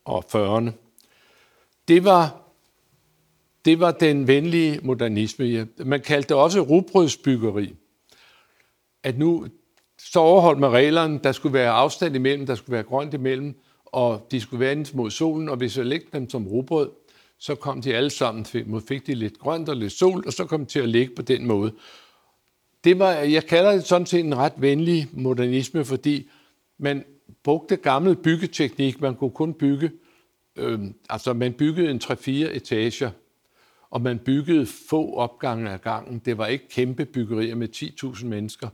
[0.05, 0.71] og 40'erne.
[1.89, 2.43] Det var
[3.65, 5.69] det var den venlige modernisme.
[5.79, 7.75] Man kaldte det også rugbrødsbyggeri.
[9.03, 9.47] At nu
[9.99, 13.57] så overholdt man reglerne, der skulle være afstand imellem, der skulle være grønt imellem,
[13.93, 16.91] og de skulle vendes mod solen, og hvis jeg lægte dem som rugbrød,
[17.39, 18.45] så kom de alle sammen,
[18.89, 21.23] fik de lidt grønt og lidt sol, og så kom de til at ligge på
[21.23, 21.73] den måde.
[22.85, 26.29] Det var, jeg kalder det sådan set en ret venlig modernisme, fordi
[26.79, 27.05] man
[27.45, 29.01] brugte gammel byggeteknik.
[29.01, 29.91] Man kunne kun bygge
[30.57, 33.11] Øh, altså man byggede en 3-4 etager,
[33.91, 36.19] og man byggede få opgange ad gangen.
[36.25, 38.69] Det var ikke kæmpe byggerier med 10.000 mennesker.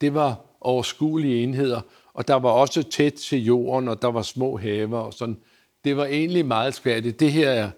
[0.00, 1.80] Det var overskuelige enheder,
[2.18, 5.38] og der var også tæt til jorden, og der var små haver og sådan.
[5.84, 7.20] Det var egentlig meget skværdigt.
[7.20, 7.70] Det her er,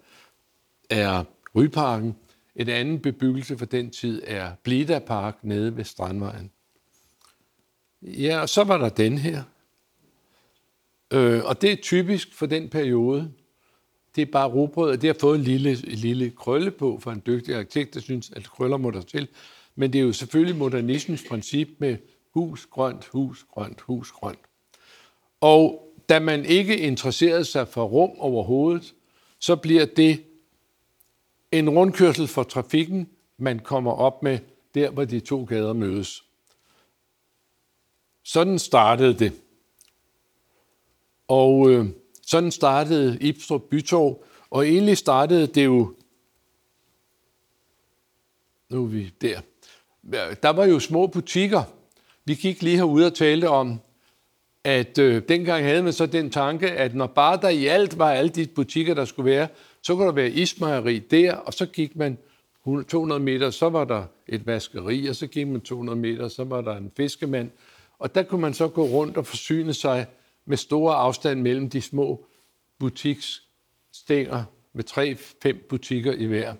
[0.90, 1.24] er
[1.54, 2.16] Ryparken.
[2.56, 6.50] Et andet bebyggelse fra den tid er Blida Park nede ved Strandvejen.
[8.02, 9.42] Ja, og så var der den her.
[11.10, 13.32] Øh, og det er typisk for den periode.
[14.16, 17.10] Det er bare rugbrød, og det har fået en lille, en lille krølle på for
[17.10, 19.28] en dygtig arkitekt, der synes, at krøller må der til.
[19.74, 21.96] Men det er jo selvfølgelig modernismens princip med
[22.34, 24.38] hus, grønt, hus, grønt, hus, grønt.
[25.40, 28.94] Og da man ikke interesserede sig for rum overhovedet,
[29.38, 30.24] så bliver det
[31.52, 34.38] en rundkørsel for trafikken, man kommer op med
[34.74, 36.24] der, hvor de to gader mødes.
[38.22, 39.32] Sådan startede det.
[41.28, 41.86] Og øh,
[42.26, 45.94] sådan startede Ibstrup Bytorv, og egentlig startede det jo,
[48.68, 49.40] nu er vi der,
[50.42, 51.62] der var jo små butikker.
[52.24, 53.80] Vi gik lige herude og talte om,
[54.64, 58.10] at øh, dengang havde man så den tanke, at når bare der i alt var
[58.10, 59.48] alle de butikker, der skulle være,
[59.82, 62.18] så kunne der være ismejeri der, og så gik man
[62.88, 66.60] 200 meter, så var der et vaskeri, og så gik man 200 meter, så var
[66.60, 67.50] der en fiskemand.
[67.98, 70.06] Og der kunne man så gå rundt og forsyne sig
[70.46, 72.26] med store afstand mellem de små
[72.78, 76.54] butiksstænger med tre-fem butikker i hver.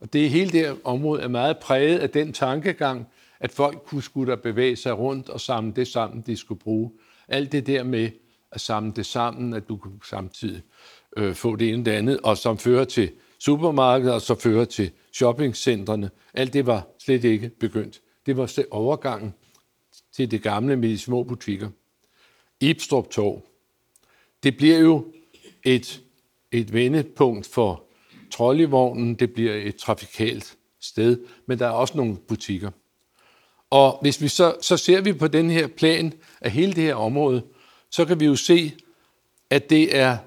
[0.00, 3.06] Og det hele det område er meget præget af den tankegang,
[3.40, 6.92] at folk kunne skulle der bevæge sig rundt og samle det sammen, de skulle bruge.
[7.28, 8.10] Alt det der med
[8.52, 10.62] at samle det sammen, at du kunne samtidig
[11.16, 14.64] øh, få det ene og det andet, og som fører til supermarkeder, og så fører
[14.64, 16.10] til shoppingcentrene.
[16.34, 18.00] Alt det var slet ikke begyndt.
[18.26, 19.34] Det var overgangen
[20.12, 21.68] til det gamle med de små butikker.
[22.60, 23.42] Ibstrup Torv.
[24.42, 25.12] Det bliver jo
[25.64, 26.02] et,
[26.52, 27.84] et vendepunkt for
[28.30, 29.14] trolleyvognen.
[29.14, 32.70] Det bliver et trafikalt sted, men der er også nogle butikker.
[33.70, 36.94] Og hvis vi så, så ser vi på den her plan af hele det her
[36.94, 37.42] område,
[37.90, 38.72] så kan vi jo se,
[39.50, 40.18] at det er 100%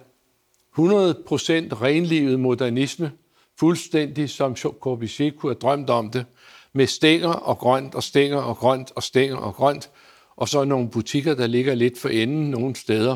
[0.80, 3.12] renlivet modernisme,
[3.60, 6.26] fuldstændig som Corbusier kunne have drømt om det,
[6.74, 9.90] med stænger og grønt og stænger og grønt og stænger og grønt,
[10.36, 13.16] og så nogle butikker, der ligger lidt for enden nogle steder,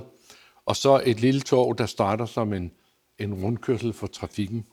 [0.65, 2.71] og så et lille torv, der starter som en,
[3.19, 4.65] en rundkørsel for trafikken.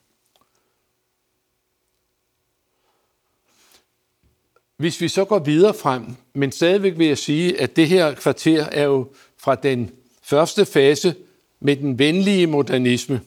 [4.82, 8.64] Hvis vi så går videre frem, men stadigvæk vil jeg sige, at det her kvarter
[8.64, 9.90] er jo fra den
[10.22, 11.14] første fase
[11.60, 13.20] med den venlige modernisme,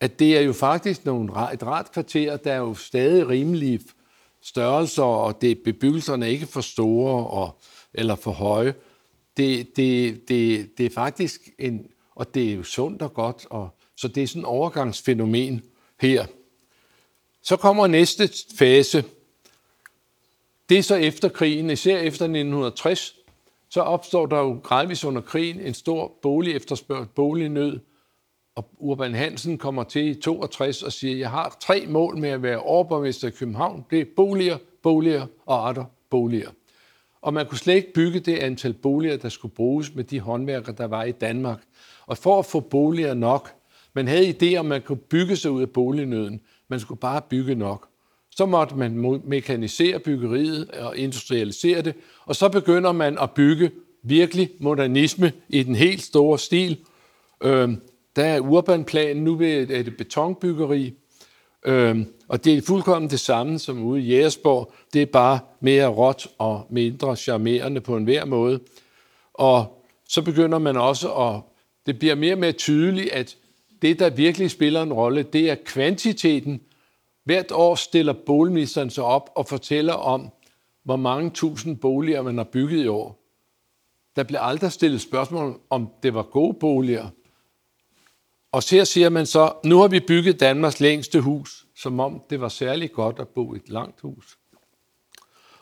[0.00, 3.80] at det er jo faktisk nogle, et rart kvarter, der er jo stadig rimelige
[4.42, 7.60] størrelser, og det, bebyggelserne er ikke for store og,
[7.94, 8.74] eller for høje.
[9.36, 13.68] Det, det, det, det er faktisk en, og det er jo sundt og godt, og,
[13.96, 15.62] så det er sådan en overgangsfænomen
[16.00, 16.26] her.
[17.42, 19.04] Så kommer næste fase,
[20.70, 23.16] det er så efter krigen, især efter 1960,
[23.68, 27.78] så opstår der jo gradvist under krigen en stor bolig efterspørgsel, bolignød,
[28.54, 32.42] og Urban Hansen kommer til i 62 og siger, jeg har tre mål med at
[32.42, 33.84] være overborgmester i København.
[33.90, 36.50] Det er boliger, boliger og andre boliger.
[37.22, 40.74] Og man kunne slet ikke bygge det antal boliger, der skulle bruges med de håndværkere,
[40.78, 41.60] der var i Danmark.
[42.06, 43.52] Og for at få boliger nok,
[43.92, 46.40] man havde idéer, om, man kunne bygge sig ud af bolignøden.
[46.68, 47.89] Man skulle bare bygge nok.
[48.40, 53.70] Så måtte man mekanisere byggeriet og industrialisere det, og så begynder man at bygge
[54.02, 56.78] virkelig modernisme i den helt store stil.
[57.44, 57.68] Øh,
[58.16, 60.94] der er urbanplanen, nu er det betonbyggeri,
[61.66, 61.98] øh,
[62.28, 64.72] og det er fuldkommen det samme som ude i Jægersborg.
[64.92, 68.60] Det er bare mere råt og mindre charmerende på enhver måde.
[69.34, 71.40] Og så begynder man også at,
[71.86, 73.36] det bliver mere og mere tydeligt, at
[73.82, 76.60] det, der virkelig spiller en rolle, det er kvantiteten,
[77.24, 80.30] Hvert år stiller boligministeren sig op og fortæller om,
[80.82, 83.20] hvor mange tusind boliger man har bygget i år.
[84.16, 87.08] Der bliver aldrig stillet spørgsmål om det var gode boliger.
[88.52, 92.40] Og så siger man så, nu har vi bygget Danmarks længste hus, som om det
[92.40, 94.38] var særlig godt at bo i et langt hus.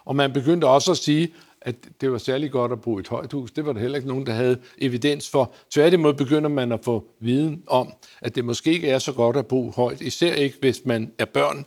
[0.05, 3.09] Og man begyndte også at sige, at det var særlig godt at bo i et
[3.09, 3.51] højt hus.
[3.51, 5.53] Det var der heller ikke nogen, der havde evidens for.
[5.71, 9.47] Tværtimod begynder man at få viden om, at det måske ikke er så godt at
[9.47, 11.67] bo højt, især ikke hvis man er børn,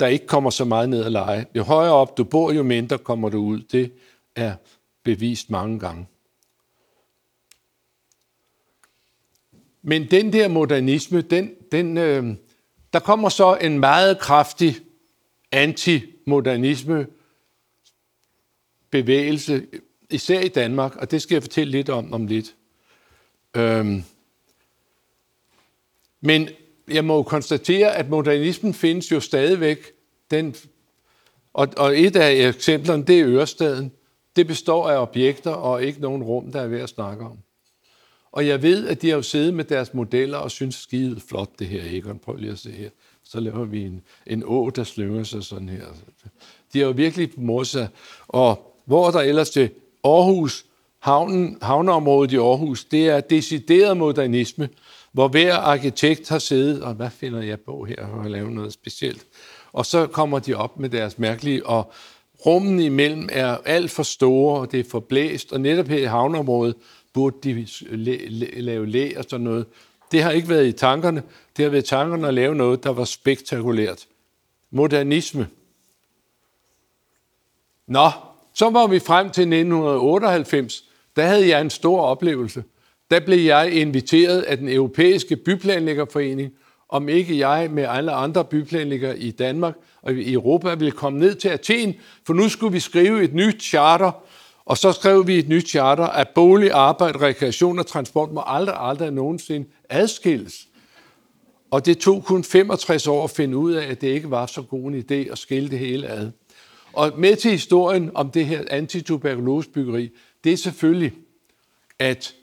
[0.00, 1.46] der ikke kommer så meget ned at lege.
[1.54, 3.60] Jo højere op du bor, jo mindre kommer du ud.
[3.72, 3.92] Det
[4.36, 4.54] er
[5.04, 6.06] bevist mange gange.
[9.82, 12.34] Men den der modernisme, den, den, øh,
[12.92, 14.76] der kommer så en meget kraftig
[15.52, 17.06] antimodernisme
[18.90, 19.66] bevægelse,
[20.10, 22.54] især i Danmark, og det skal jeg fortælle lidt om om lidt.
[23.56, 24.04] Øhm,
[26.20, 26.48] Men
[26.88, 29.92] jeg må konstatere, at modernismen findes jo stadigvæk.
[30.30, 30.54] Den,
[31.54, 33.92] og, og et af eksemplerne, det er Ørestaden.
[34.36, 37.38] Det består af objekter og ikke nogen rum, der er ved at snakke om.
[38.32, 41.58] Og jeg ved, at de har jo siddet med deres modeller og synes skide flot
[41.58, 42.18] det her, Egon.
[42.18, 42.90] Prøv lige at se her.
[43.24, 45.86] Så laver vi en, en å, der slynger sig sådan her.
[46.72, 47.88] De har jo virkelig modsat.
[48.28, 49.70] Og hvor der ellers til
[50.04, 50.64] Aarhus,
[50.98, 54.68] havnen, havneområdet i Aarhus, det er decideret modernisme,
[55.12, 58.72] hvor hver arkitekt har siddet, og hvad finder jeg på her, og at lave noget
[58.72, 59.26] specielt.
[59.72, 61.92] Og så kommer de op med deres mærkelige, og
[62.46, 66.04] rummen imellem er alt for store, og det er for blæst, og netop her i
[66.04, 66.74] havneområdet
[67.12, 67.66] burde de
[68.60, 69.66] lave læ og sådan noget.
[70.12, 71.22] Det har ikke været i tankerne.
[71.56, 74.06] Det har været i tankerne at lave noget, der var spektakulært.
[74.70, 75.48] Modernisme.
[77.86, 78.10] Nå,
[78.56, 80.84] så var vi frem til 1998.
[81.16, 82.64] Der havde jeg en stor oplevelse.
[83.10, 86.52] Der blev jeg inviteret af den europæiske byplanlæggerforening,
[86.88, 91.34] om ikke jeg med alle andre byplanlæggere i Danmark og i Europa ville komme ned
[91.34, 91.94] til Athen,
[92.26, 94.12] for nu skulle vi skrive et nyt charter,
[94.64, 98.76] og så skrev vi et nyt charter, at bolig, arbejde, rekreation og transport må aldrig,
[98.78, 100.68] aldrig nogensinde adskilles.
[101.70, 104.62] Og det tog kun 65 år at finde ud af, at det ikke var så
[104.62, 106.30] god en idé at skille det hele ad.
[106.96, 110.10] Og med til historien om det her antituberkulosebyggeri,
[110.44, 111.12] det er selvfølgelig,
[111.98, 112.34] at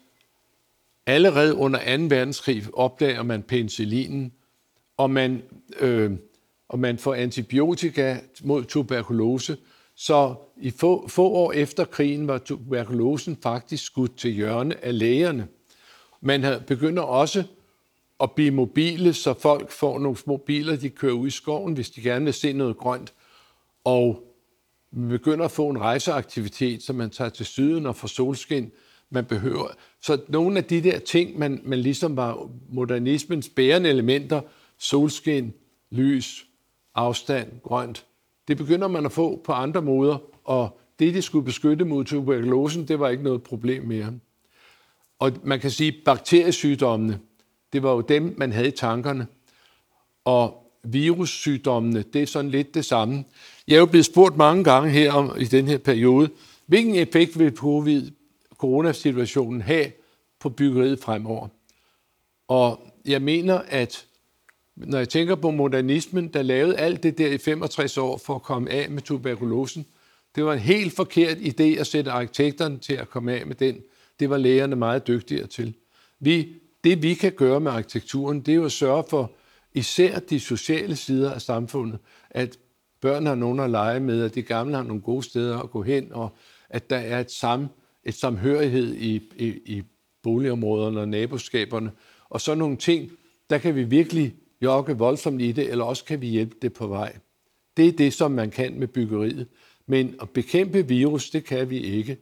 [1.06, 2.02] allerede under 2.
[2.02, 4.32] verdenskrig opdager man penicillinen,
[4.96, 5.42] og man,
[5.80, 6.12] øh,
[6.68, 9.56] og man får antibiotika mod tuberkulose.
[9.94, 15.48] Så i få, få år efter krigen var tuberkulosen faktisk skudt til hjørne af lægerne.
[16.20, 17.44] Man begynder også
[18.20, 21.90] at blive mobile, så folk får nogle små biler, de kører ud i skoven, hvis
[21.90, 23.12] de gerne vil se noget grønt.
[23.84, 24.30] Og
[24.96, 28.72] man begynder at få en rejseaktivitet, så man tager til syden og får solskin.
[29.10, 29.68] Man behøver.
[30.00, 34.40] Så nogle af de der ting, man, man ligesom var modernismens bærende elementer,
[34.78, 35.54] solskin,
[35.90, 36.46] lys,
[36.94, 38.06] afstand, grønt,
[38.48, 42.88] det begynder man at få på andre måder, og det, de skulle beskytte mod tuberkulosen,
[42.88, 44.12] det var ikke noget problem mere.
[45.18, 47.20] Og man kan sige, at bakteriesygdommene,
[47.72, 49.26] det var jo dem, man havde i tankerne.
[50.24, 53.24] Og virussygdommene, det er sådan lidt det samme.
[53.68, 56.30] Jeg er jo blevet spurgt mange gange her om, i den her periode,
[56.66, 58.10] hvilken effekt vil covid
[58.58, 59.86] coronasituationen have
[60.40, 61.48] på byggeriet fremover?
[62.48, 64.06] Og jeg mener, at
[64.76, 68.42] når jeg tænker på modernismen, der lavede alt det der i 65 år for at
[68.42, 69.86] komme af med tuberkulosen,
[70.34, 73.76] det var en helt forkert idé at sætte arkitekterne til at komme af med den.
[74.20, 75.74] Det var lægerne meget dygtigere til.
[76.20, 76.48] Vi,
[76.84, 79.32] det vi kan gøre med arkitekturen, det er jo at sørge for
[79.74, 81.98] især de sociale sider af samfundet,
[82.30, 82.58] at
[83.00, 85.82] børn har nogen at lege med, at de gamle har nogle gode steder at gå
[85.82, 86.36] hen, og
[86.70, 87.68] at der er et, sam,
[88.04, 89.82] et samhørighed i, i, i
[90.22, 91.90] boligområderne og naboskaberne.
[92.28, 93.10] Og så nogle ting,
[93.50, 96.86] der kan vi virkelig jokke voldsomt i det, eller også kan vi hjælpe det på
[96.86, 97.16] vej.
[97.76, 99.46] Det er det, som man kan med byggeriet.
[99.86, 102.16] Men at bekæmpe virus, det kan vi ikke.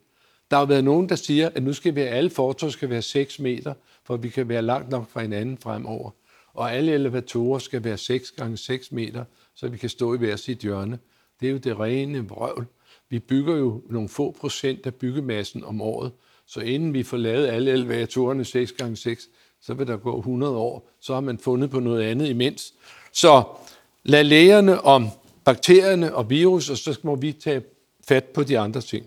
[0.50, 3.38] Der har været nogen, der siger, at nu skal vi alle fortov skal være 6
[3.38, 3.74] meter,
[4.05, 6.11] for vi kan være langt nok fra hinanden fremover.
[6.55, 9.24] Og alle elevatorer skal være 6 gange 6 meter,
[9.55, 10.98] så vi kan stå i hver sit hjørne.
[11.40, 12.66] Det er jo det rene vrøvl.
[13.09, 16.12] Vi bygger jo nogle få procent af byggemassen om året,
[16.46, 19.28] så inden vi får lavet alle elevatorerne 6 gange 6
[19.62, 22.74] så vil der gå 100 år, så har man fundet på noget andet imens.
[23.12, 23.44] Så
[24.03, 25.09] lad lægerne om
[25.44, 27.62] bakterierne og virus, og så må vi tage
[28.09, 29.07] fat på de andre ting.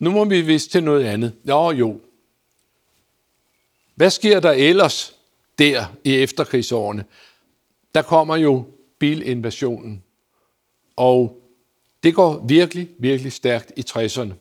[0.00, 1.32] Nu må vi vise til noget andet.
[1.48, 2.00] Jo, jo.
[3.94, 5.15] Hvad sker der ellers
[5.58, 7.04] der i efterkrigsårene?
[7.94, 8.64] Der kommer jo
[8.98, 10.02] bilinvasionen.
[10.96, 11.42] Og
[12.02, 14.32] det går virkelig, virkelig stærkt i 60'erne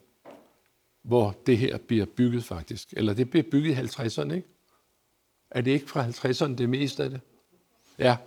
[1.06, 2.94] hvor det her bliver bygget faktisk.
[2.98, 4.48] Eller det bliver bygget i 50'erne, ikke?
[5.52, 7.22] Er det ikke fra 50'erne det meste af det?
[8.00, 8.18] Ja.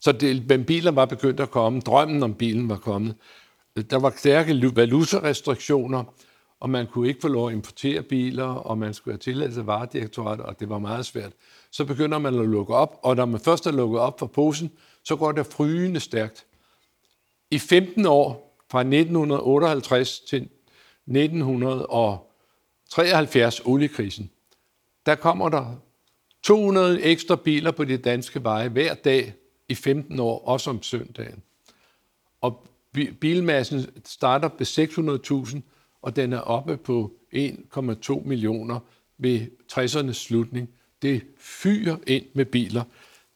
[0.00, 1.80] Så det, men biler var begyndt at komme.
[1.80, 3.14] Drømmen om bilen var kommet.
[3.90, 6.04] Der var stærke valutarestriktioner,
[6.64, 9.66] og man kunne ikke få lov at importere biler, og man skulle have tilladelse af
[9.66, 11.32] varedirektoratet, og det var meget svært.
[11.70, 14.72] Så begynder man at lukke op, og når man først er lukket op for posen,
[15.02, 16.46] så går det frygende stærkt.
[17.50, 20.48] I 15 år, fra 1958 til
[21.06, 24.30] 1973, oliekrisen,
[25.06, 25.76] der kommer der
[26.42, 29.34] 200 ekstra biler på de danske veje hver dag
[29.68, 31.42] i 15 år, også om søndagen.
[32.40, 32.66] Og
[33.20, 35.60] bilmassen starter på 600.000,
[36.04, 38.78] og den er oppe på 1,2 millioner
[39.18, 39.40] ved
[39.72, 40.68] 60'ernes slutning.
[41.02, 42.82] Det fyrer ind med biler.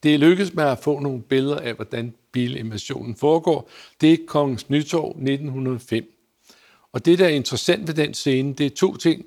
[0.03, 3.71] Det er lykkedes med at få nogle billeder af, hvordan bilinvasionen foregår.
[4.01, 6.12] Det er Kongens Nytorv 1905.
[6.93, 9.27] Og det, der er interessant ved den scene, det er to ting.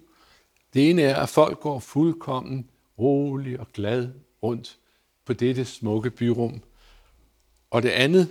[0.74, 2.70] Det ene er, at folk går fuldkommen
[3.00, 4.10] rolig og glad
[4.44, 4.78] rundt.
[5.26, 6.62] på dette smukke byrum.
[7.70, 8.30] Og det andet,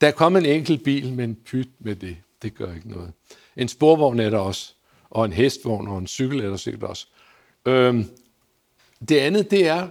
[0.00, 2.16] der kom en enkelt bil, men pyt med det.
[2.42, 3.12] Det gør ikke noget.
[3.56, 4.74] En sporvogn er der også,
[5.10, 7.06] og en hestvogn og en cykel er der sikkert også.
[7.66, 8.10] Øhm,
[9.08, 9.88] det andet, det er,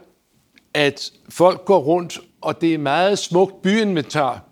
[0.74, 4.43] at folk går rundt, og det er meget smukt byinventar,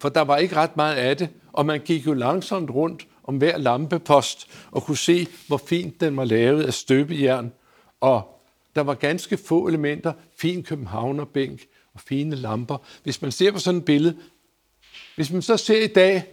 [0.00, 3.36] for der var ikke ret meget af det, og man gik jo langsomt rundt om
[3.36, 7.52] hver lampepost og kunne se, hvor fint den var lavet af støbejern,
[8.00, 8.40] og
[8.74, 11.60] der var ganske få elementer, fin københavnerbænk
[11.94, 12.78] og fine lamper.
[13.02, 14.16] Hvis man ser på sådan et billede,
[15.16, 16.24] hvis man så ser i dag,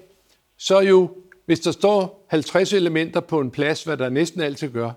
[0.58, 4.70] så er jo, hvis der står 50 elementer på en plads, hvad der næsten altid
[4.70, 4.91] gør,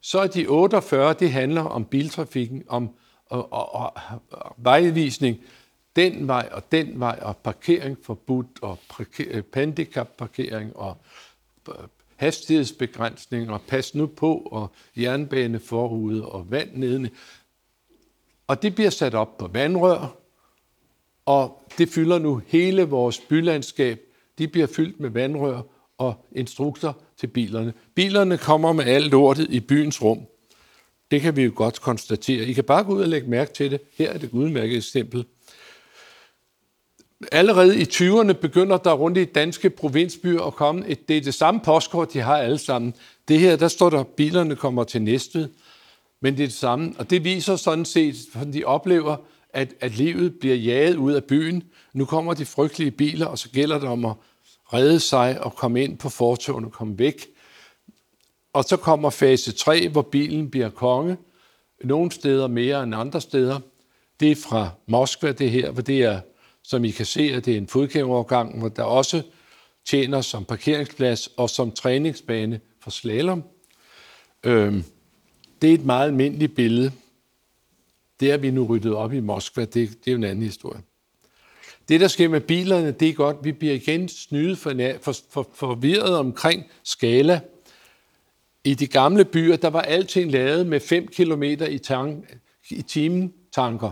[0.00, 2.90] så er de 48, det handler om biltrafikken, om
[3.26, 3.92] og, og, og,
[4.30, 5.40] og vejvisning,
[5.96, 10.96] den vej og den vej, og parkering forbudt, og parker, handicapparkering, og
[11.68, 11.74] øh,
[12.16, 17.10] hastighedsbegrænsning, og pas nu på, og jernbane forude, og vand nedene.
[18.46, 20.16] Og det bliver sat op på vandrør,
[21.26, 24.00] og det fylder nu hele vores bylandskab.
[24.38, 25.62] De bliver fyldt med vandrør
[25.98, 27.72] og instrukser til bilerne.
[27.94, 30.20] Bilerne kommer med alt lortet i byens rum.
[31.10, 32.44] Det kan vi jo godt konstatere.
[32.44, 33.80] I kan bare gå ud og lægge mærke til det.
[33.98, 35.24] Her er det udmærket eksempel.
[37.32, 41.34] Allerede i 20'erne begynder der rundt i danske provinsbyer at komme et, det er det
[41.34, 42.94] samme postkort, de har alle sammen.
[43.28, 45.48] Det her, der står der, bilerne kommer til Næstved,
[46.20, 46.94] men det er det samme.
[46.98, 49.16] Og det viser sådan set, at de oplever,
[49.50, 51.62] at, at livet bliver jaget ud af byen.
[51.92, 54.14] Nu kommer de frygtelige biler, og så gælder det om at
[54.72, 57.26] redde sig og komme ind på fortogene og komme væk.
[58.52, 61.16] Og så kommer fase 3, hvor bilen bliver konge.
[61.84, 63.60] Nogle steder mere end andre steder.
[64.20, 66.20] Det er fra Moskva, det her, hvor det er,
[66.62, 69.22] som I kan se, at det er en fodgængerovergang, hvor der også
[69.84, 73.42] tjener som parkeringsplads og som træningsbane for slalom.
[74.44, 74.84] Øhm,
[75.62, 76.92] det er et meget almindeligt billede.
[78.20, 80.82] Det er vi nu ryddet op i Moskva, det, det er jo en anden historie.
[81.88, 83.36] Det, der sker med bilerne, det er godt.
[83.42, 87.40] Vi bliver igen snydet for, for, for, forvirret omkring skala.
[88.64, 92.24] I de gamle byer, der var alting lavet med 5 km i, tank,
[92.70, 93.90] i timen tanker.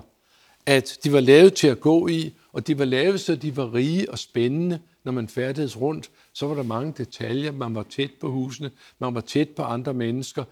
[0.67, 3.75] At de var lavet til at gå i, og de var lavet, så de var
[3.75, 6.11] rige og spændende, når man færdedes rundt.
[6.33, 7.53] Så var der mange detaljer.
[7.53, 10.45] Man var tæt på husene, man var tæt på andre mennesker.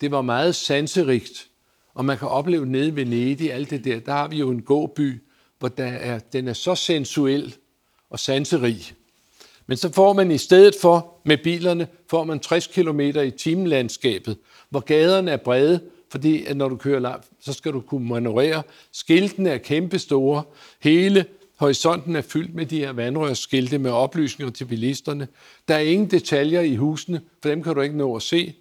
[0.00, 1.48] Det var meget sanserigt.
[1.94, 4.62] Og man kan opleve nede ved Venedig, alt det der, der har vi jo en
[4.62, 5.22] gåby,
[5.58, 7.54] hvor der er, den er så sensuel
[8.10, 8.92] og sanserig.
[9.66, 14.38] Men så får man i stedet for, med bilerne, får man 60 km i timelandskabet,
[14.70, 15.80] hvor gaderne er brede,
[16.10, 18.62] fordi at når du kører langt, så skal du kunne manøvrere.
[18.92, 20.42] Skiltene er kæmpestore.
[20.80, 21.24] Hele
[21.56, 25.28] horisonten er fyldt med de her vandrørsskilte med oplysninger til bilisterne.
[25.68, 28.54] Der er ingen detaljer i husene, for dem kan du ikke nå at se.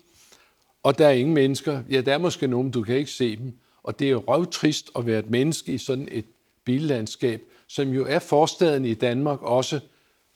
[0.84, 1.84] Og der er ingen mennesker.
[1.90, 3.54] Ja, der er måske nogen, du kan ikke se dem.
[3.84, 6.26] Og det er jo røvtrist at være et menneske i sådan et
[6.66, 9.80] billandskab, som jo er forstaden i Danmark også.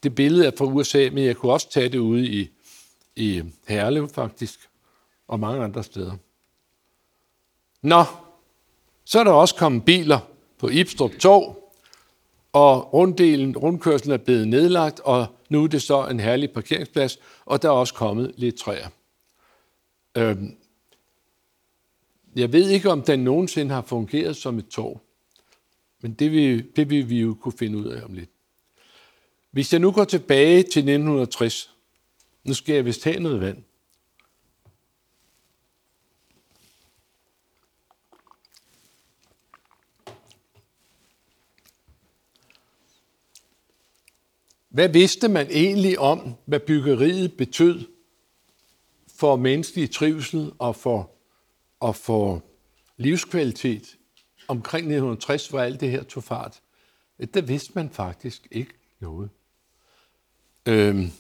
[0.04, 2.50] Det billede er fra USA, men jeg kunne også tage det ude i,
[3.16, 4.70] i Herlev faktisk,
[5.28, 6.14] og mange andre steder.
[7.82, 8.04] Nå,
[9.06, 10.20] så er der også kommet biler
[10.58, 11.56] på Ibstrup Torv,
[12.54, 17.62] og runddelen, rundkørslen er blevet nedlagt, og nu er det så en herlig parkeringsplads, og
[17.62, 18.88] der er også kommet lidt træer.
[20.18, 20.58] Øhm,
[22.36, 25.02] jeg ved ikke, om den nogensinde har fungeret som et torv.
[26.02, 28.30] Men det vil, det vil vi jo kunne finde ud af om lidt.
[29.52, 31.76] Hvis jeg nu går tilbage til 1960,
[32.44, 33.64] nu skal jeg vist have noget vand.
[44.70, 47.86] Hvad vidste man egentlig om, hvad byggeriet betød
[49.16, 51.12] for menneskelig trivsel og for,
[51.80, 52.44] og for
[52.98, 53.99] livskvalitet
[54.50, 56.62] omkring 1960, hvor alt det her tog fart,
[57.20, 59.30] øh, der vidste man faktisk ikke noget.
[60.66, 61.12] Øhm,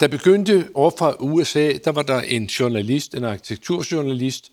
[0.00, 4.52] der begyndte over fra USA, der var der en journalist, en arkitekturjournalist,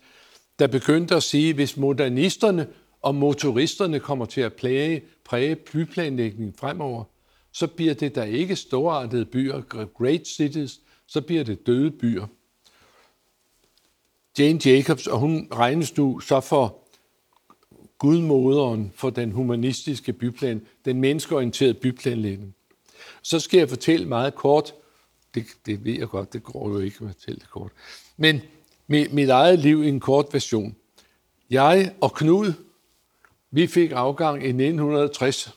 [0.58, 2.68] der begyndte at sige, hvis modernisterne
[3.02, 7.04] og motoristerne kommer til at plage, præge byplanlægningen fremover,
[7.52, 12.26] så bliver det der ikke storartede byer, great cities, så bliver det døde byer.
[14.38, 16.85] Jane Jacobs, og hun regnes nu så for
[17.98, 22.54] gudmoderen for den humanistiske byplan, den menneskeorienterede byplanlægning.
[23.22, 24.74] Så skal jeg fortælle meget kort,
[25.34, 27.70] det, det ved jeg godt, det går jo ikke at fortælle det kort,
[28.16, 28.40] men
[28.86, 30.76] mit, mit eget liv i en kort version.
[31.50, 32.52] Jeg og Knud,
[33.50, 35.54] vi fik afgang i 1960,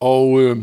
[0.00, 0.56] og øh,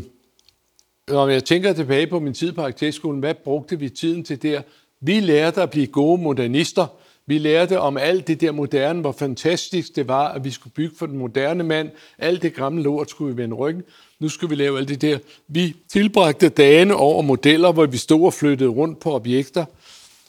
[1.07, 4.61] når jeg tænker tilbage på min tid på arkitektskolen, hvad brugte vi tiden til der?
[4.99, 6.87] Vi lærte at blive gode modernister.
[7.29, 10.95] Vi lærte om alt det der moderne, hvor fantastisk det var, at vi skulle bygge
[10.99, 11.89] for den moderne mand.
[12.17, 13.83] Alt det gamle lort skulle vi vende ryggen.
[14.19, 15.17] Nu skulle vi lave alt det der.
[15.47, 19.65] Vi tilbragte dagene over modeller, hvor vi stod og flyttede rundt på objekter.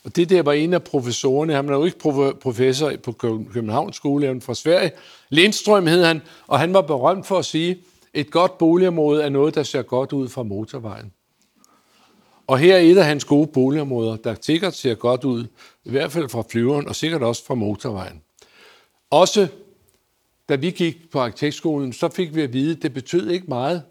[0.05, 1.53] Og det der var en af professorerne.
[1.53, 1.99] Han var jo ikke
[2.41, 3.13] professor på
[3.53, 4.91] Københavns skole, fra Sverige.
[5.29, 7.79] Lindstrøm hed han, og han var berømt for at sige,
[8.15, 11.13] et godt boligområde er noget, der ser godt ud fra motorvejen.
[12.49, 15.45] Og her er et af hans gode boligområder, der sikkert ser godt ud,
[15.85, 18.23] i hvert fald fra flyveren, og sikkert også fra motorvejen.
[19.11, 19.49] Også
[20.49, 23.83] da vi gik på arkitektskolen, så fik vi at vide, at det betød ikke meget,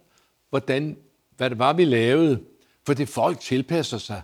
[0.49, 0.97] hvordan,
[1.37, 2.39] hvad det var, vi lavede,
[2.85, 4.21] for det folk tilpasser sig.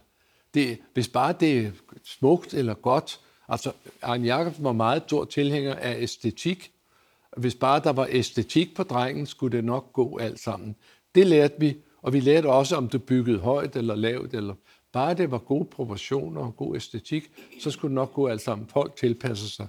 [0.53, 1.71] Det, hvis bare det er
[2.05, 3.71] smukt eller godt, altså
[4.01, 6.71] Arne Jacobsen var meget stor tilhænger af æstetik.
[7.37, 10.75] Hvis bare der var æstetik på drengen, skulle det nok gå alt sammen.
[11.15, 14.53] Det lærte vi, og vi lærte også, om det byggede højt eller lavt, eller
[14.93, 18.67] bare det var gode proportioner og god æstetik, så skulle det nok gå alt sammen.
[18.67, 19.67] Folk tilpasser sig.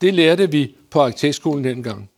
[0.00, 2.10] Det lærte vi på arkitektskolen dengang.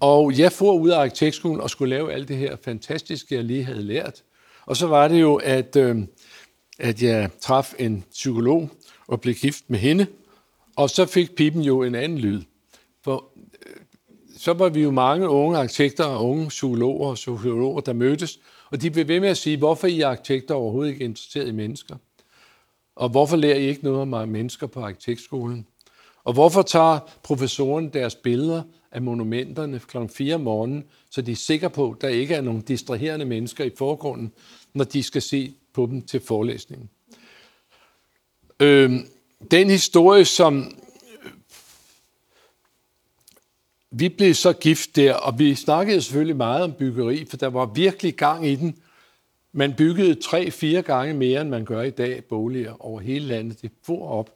[0.00, 3.64] Og jeg får ud af arkitektskolen og skulle lave alt det her fantastiske, jeg lige
[3.64, 4.22] havde lært.
[4.66, 5.98] Og så var det jo, at, øh,
[6.78, 8.70] at jeg traf en psykolog
[9.06, 10.06] og blev gift med hende,
[10.76, 12.42] og så fik pipen jo en anden lyd.
[13.04, 13.24] For
[14.40, 18.82] så var vi jo mange unge arkitekter og unge psykologer og sociologer, der mødtes, og
[18.82, 21.96] de blev ved med at sige, hvorfor I arkitekter overhovedet ikke interesseret i mennesker?
[22.96, 25.66] Og hvorfor lærer I ikke noget om mennesker på arkitektskolen?
[26.24, 28.62] Og hvorfor tager professoren deres billeder
[28.92, 29.96] af monumenterne kl.
[30.08, 33.64] 4 om morgenen, så de er sikre på, at der ikke er nogen distraherende mennesker
[33.64, 34.32] i forgrunden,
[34.74, 36.90] når de skal se på dem til forelæsningen?
[38.60, 39.00] Øh,
[39.50, 40.72] den historie, som
[43.90, 47.66] vi blev så gift der, og vi snakkede selvfølgelig meget om byggeri, for der var
[47.66, 48.76] virkelig gang i den.
[49.52, 53.62] Man byggede tre-fire gange mere, end man gør i dag, boliger over hele landet.
[53.62, 54.30] Det for op.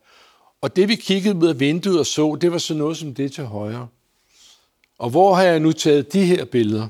[0.61, 3.33] Og det vi kiggede ud af vinduet og så, det var så noget som det
[3.33, 3.89] til højre.
[4.99, 6.89] Og hvor har jeg nu taget de her billeder?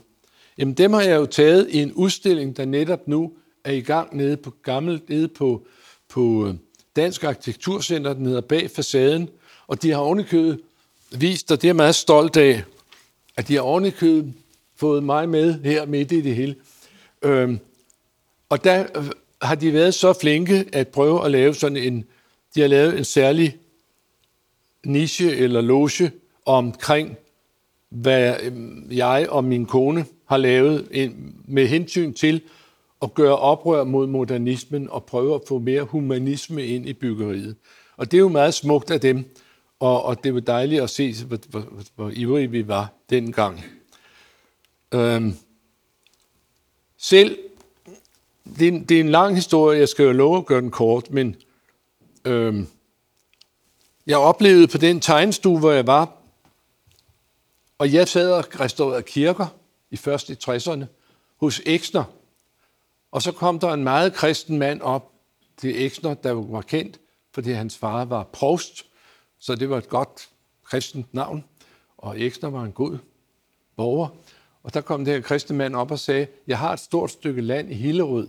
[0.59, 3.33] Jamen dem har jeg jo taget i en udstilling, der netop nu
[3.65, 5.67] er i gang nede på gammel, nede på,
[6.09, 6.55] på øh,
[6.97, 9.29] Dansk Arkitekturcenter, den hedder Bag Facaden,
[9.67, 10.61] og de har ovenikøbet
[11.21, 12.63] vist, og det er jeg meget stolt af,
[13.37, 14.27] at de har ordentligt
[14.77, 16.55] fået mig med her midt i det hele.
[17.23, 17.59] Øhm,
[18.49, 19.05] og der øh,
[19.43, 22.05] har de været så flinke at prøve at lave sådan en,
[22.55, 23.57] de har lavet en særlig
[24.85, 26.13] niche eller loge
[26.47, 27.17] omkring,
[27.91, 30.89] hvad øhm, jeg og min kone har lavet
[31.45, 32.41] med hensyn til
[33.03, 37.57] at gøre oprør mod modernismen og prøve at få mere humanisme ind i byggeriet.
[37.97, 39.25] Og det er jo meget smukt af dem,
[39.81, 43.65] og, og det var dejligt at se, hvor, hvor, hvor, ivrige vi var dengang.
[44.95, 45.37] Øhm,
[46.99, 47.39] selv,
[48.59, 51.11] det er, det er en lang historie, jeg skal jo love at gøre den kort,
[51.11, 51.37] men
[52.25, 52.67] øhm,
[54.07, 56.17] jeg oplevede på den tegnestue, hvor jeg var,
[57.79, 59.47] og jeg sad og restaurerede kirker
[59.91, 60.85] i først i 60'erne
[61.37, 62.05] hos Eksner.
[63.13, 65.13] Og så kom der en meget kristen mand op
[65.57, 67.01] til Eksner, der var kendt,
[67.35, 68.87] fordi hans far var provst
[69.45, 70.29] så det var et godt
[70.63, 71.45] kristent navn,
[71.99, 72.99] og Eksner var en god
[73.77, 74.09] borger.
[74.63, 77.41] Og der kom det her kristne mand op og sagde, jeg har et stort stykke
[77.41, 78.29] land i Hillerød.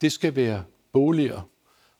[0.00, 1.48] Det skal være boliger,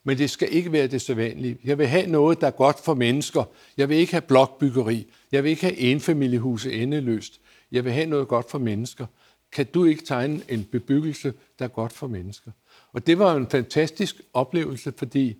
[0.04, 1.58] men det skal ikke være det sædvanlige.
[1.64, 3.44] Jeg vil have noget, der er godt for mennesker.
[3.76, 5.12] Jeg vil ikke have blokbyggeri.
[5.32, 7.40] Jeg vil ikke have enfamiliehuse endeløst.
[7.72, 9.06] Jeg vil have noget godt for mennesker.
[9.52, 12.50] Kan du ikke tegne en bebyggelse, der er godt for mennesker?
[12.92, 15.36] Og det var en fantastisk oplevelse, fordi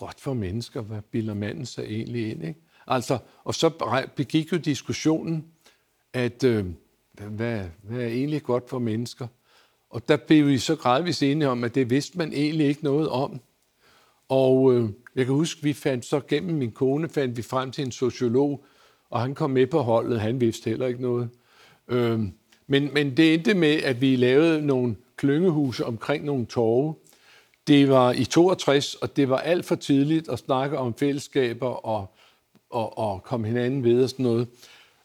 [0.00, 2.44] godt for mennesker, hvad bilder manden sig egentlig ind?
[2.44, 2.60] Ikke?
[2.86, 3.70] Altså, og så
[4.16, 5.44] begik jo diskussionen,
[6.12, 6.66] at øh,
[7.28, 9.26] hvad, hvad er egentlig godt for mennesker?
[9.90, 13.08] Og der blev vi så gradvist enige om, at det vidste man egentlig ikke noget
[13.08, 13.40] om.
[14.28, 17.84] Og øh, jeg kan huske, vi fandt så gennem min kone, fandt vi frem til
[17.84, 18.64] en sociolog,
[19.10, 20.20] og han kom med på holdet.
[20.20, 21.28] Han vidste heller ikke noget.
[21.88, 22.20] Øh,
[22.66, 26.94] men, men det endte med, at vi lavede nogle klyngehuse omkring nogle torve,
[27.66, 32.14] det var i 62, og det var alt for tidligt at snakke om fællesskaber og,
[32.70, 34.48] og, og komme hinanden ved og sådan noget.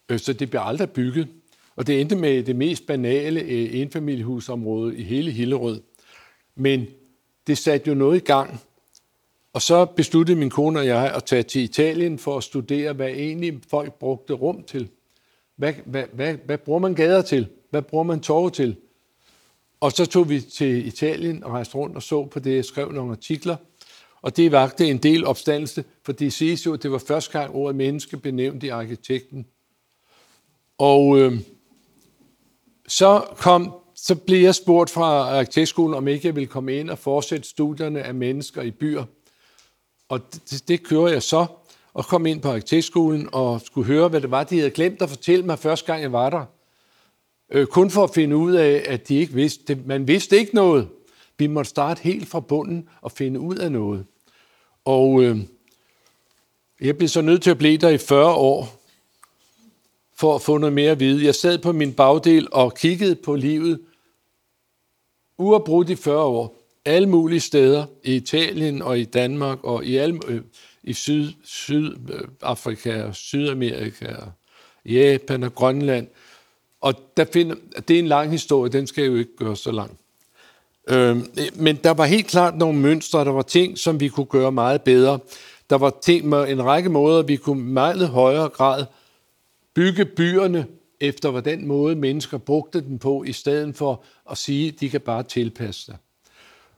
[0.10, 1.28] Øh, så det blev aldrig bygget.
[1.76, 5.82] Og det endte med det mest banale øh, enfamiliehusområde i hele Hillerød.
[6.56, 6.88] Men
[7.48, 8.62] det satte jo noget i gang.
[9.54, 13.10] Og så besluttede min kone og jeg at tage til Italien for at studere, hvad
[13.10, 14.90] egentlig folk brugte rum til.
[15.56, 17.48] Hvad, hvad, hvad, hvad bruger man gader til?
[17.70, 18.76] Hvad bruger man torve til?
[19.80, 22.92] Og så tog vi til Italien og rejste rundt og så på det, jeg skrev
[22.92, 23.56] nogle artikler.
[24.22, 27.56] Og det vagte en del opstandelse, for det siges jo, at det var første gang
[27.56, 29.46] ordet menneske benævnt i arkitekten.
[30.78, 31.40] Og øh,
[32.88, 37.00] så, kom, så blev jeg spurgt fra arkitektskolen, om ikke jeg ville komme ind og
[37.00, 39.04] fortsætte studierne af mennesker i byer.
[40.10, 41.46] Og det, det kører jeg så,
[41.94, 45.10] og kom ind på arkitektskolen og skulle høre, hvad det var, de havde glemt at
[45.10, 46.46] fortælle mig første gang, jeg var der.
[47.56, 50.56] Øh, kun for at finde ud af, at de ikke vidste, det, man vidste ikke
[50.56, 50.88] noget.
[51.38, 54.06] Vi måtte starte helt fra bunden og finde ud af noget.
[54.86, 55.38] Og øh,
[56.82, 58.82] jeg blev så nødt til at blive der i 40 år,
[60.16, 61.26] for at få noget mere at vide.
[61.26, 63.80] Jeg sad på min bagdel og kiggede på livet
[65.38, 66.56] uafbrudt i 40 år.
[66.86, 70.42] Alle mulige steder, i Italien og i Danmark og i, alle, øh,
[70.84, 74.32] i Syd, Sydafrika øh, og Sydamerika og
[74.86, 76.08] Japan og Grønland.
[76.86, 77.56] Og der finder,
[77.88, 79.98] det er en lang historie, den skal jeg jo ikke gøre så lang.
[80.88, 81.18] Øh,
[81.56, 84.82] men der var helt klart nogle mønstre, der var ting, som vi kunne gøre meget
[84.82, 85.20] bedre.
[85.70, 88.86] Der var ting med en række måder, vi kunne meget højere grad
[89.74, 90.66] bygge byerne
[91.00, 95.02] efter, hvordan måde mennesker brugte den på, i stedet for at sige, at de kan
[95.02, 95.96] bare tilpasse sig.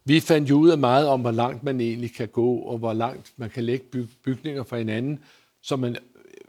[0.05, 2.93] Vi fandt jo ud af meget om, hvor langt man egentlig kan gå, og hvor
[2.93, 5.19] langt man kan lægge bygninger fra hinanden,
[5.61, 5.95] så man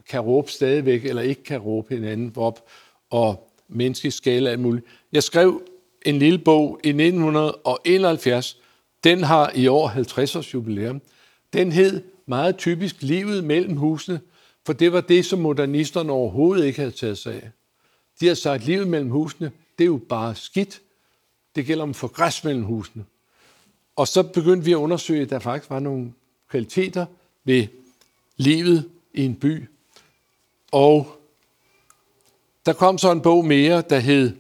[0.09, 2.69] kan råbe stadigvæk, eller ikke kan råbe hinanden op,
[3.11, 4.87] og menneskeskala alt muligt.
[5.13, 5.63] Jeg skrev
[6.07, 8.57] en lille bog i 1971.
[9.05, 11.03] Den har i år 50 års jubilæum.
[11.53, 14.21] Den hed meget typisk Livet mellem husene,
[14.67, 17.51] for det var det, som modernisterne overhovedet ikke havde taget sig af.
[18.21, 20.81] De har sagt, at livet mellem husene, det er jo bare skidt.
[21.57, 23.05] Det gælder om for græs mellem husene.
[23.97, 26.13] Og så begyndte vi at undersøge, at der faktisk var nogle
[26.51, 27.07] kvaliteter
[27.45, 27.67] ved
[28.37, 29.69] livet i en by.
[30.73, 31.18] Og
[32.69, 34.37] der kom så en bog mere, der hed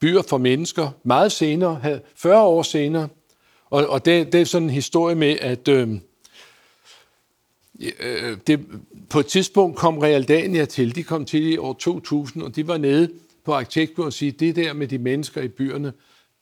[0.00, 3.08] Byer for mennesker, meget senere, 40 år senere.
[3.70, 6.00] Og, og det, det er sådan en historie med, at øhm,
[8.00, 8.66] øh, det,
[9.10, 10.94] på et tidspunkt kom Realdania til.
[10.94, 13.10] De kom til i år 2000, og de var nede
[13.44, 15.92] på arkitektur og sige, det der med de mennesker i byerne,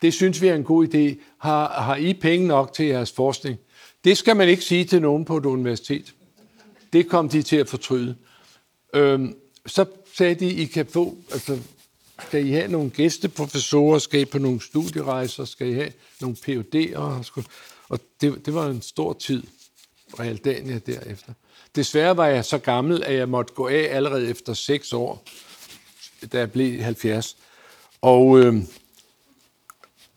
[0.02, 1.22] det synes vi er en god idé.
[1.38, 3.58] Har, har I penge nok til jeres forskning?
[4.04, 6.14] Det skal man ikke sige til nogen på et universitet.
[6.92, 8.16] Det kom de til at fortryde.
[8.94, 9.34] Øhm,
[9.66, 9.84] så
[10.16, 11.58] sagde de, I kan få, altså,
[12.26, 16.98] skal I have nogle gæsteprofessorer, skal I på nogle studierejser, skal I have nogle PUD'er?
[17.88, 19.42] Og det, det var en stor tid.
[20.20, 21.32] Realdania derefter.
[21.76, 25.24] Desværre var jeg så gammel, at jeg måtte gå af allerede efter seks år,
[26.32, 27.36] da jeg blev 70.
[28.00, 28.54] Og, øh,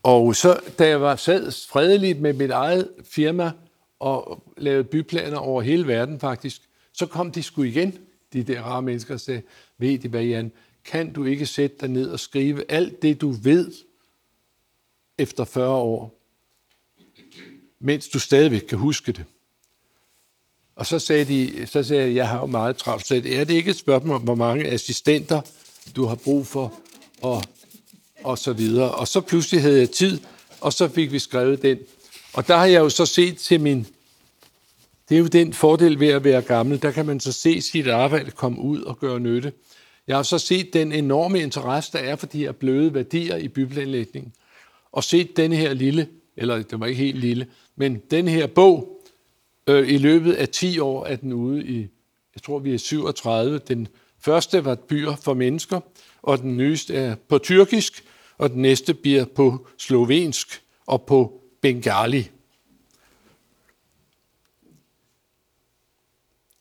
[0.02, 3.52] og så, da jeg var sad fredeligt med mit eget firma
[3.98, 7.98] og lavede byplaner over hele verden faktisk, så kom de sgu igen,
[8.32, 9.42] de der rare mennesker, og sagde,
[9.80, 10.52] ved hvad, Jan,
[10.84, 13.72] kan du ikke sætte dig ned og skrive alt det, du ved
[15.18, 16.20] efter 40 år,
[17.80, 19.24] mens du stadigvæk kan huske det?
[20.76, 23.06] Og så sagde de, så sagde jeg, jeg har jo meget travlt.
[23.06, 25.40] Så er det ikke et spørgsmål om, hvor mange assistenter
[25.96, 26.74] du har brug for,
[27.22, 27.42] og,
[28.24, 28.90] og så videre.
[28.94, 30.20] Og så pludselig havde jeg tid,
[30.60, 31.78] og så fik vi skrevet den.
[32.32, 33.86] Og der har jeg jo så set til min...
[35.08, 36.82] Det er jo den fordel ved at være gammel.
[36.82, 39.52] Der kan man så se sit arbejde komme ud og gøre nytte.
[40.10, 43.48] Jeg har så set den enorme interesse, der er for de her bløde værdier i
[43.48, 44.32] byplanlægningen.
[44.92, 47.46] Og set den her lille, eller det var ikke helt lille,
[47.76, 49.00] men den her bog,
[49.70, 51.78] Øh, I løbet af 10 år er den ude i,
[52.34, 53.58] jeg tror vi er 37.
[53.58, 53.88] Den
[54.18, 55.80] første var byer for mennesker,
[56.22, 58.04] og den nyeste er på tyrkisk,
[58.38, 62.30] og den næste bliver på slovensk og på bengali.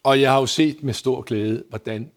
[0.04, 2.12] Og jeg har jo set med stor glæde, hvordan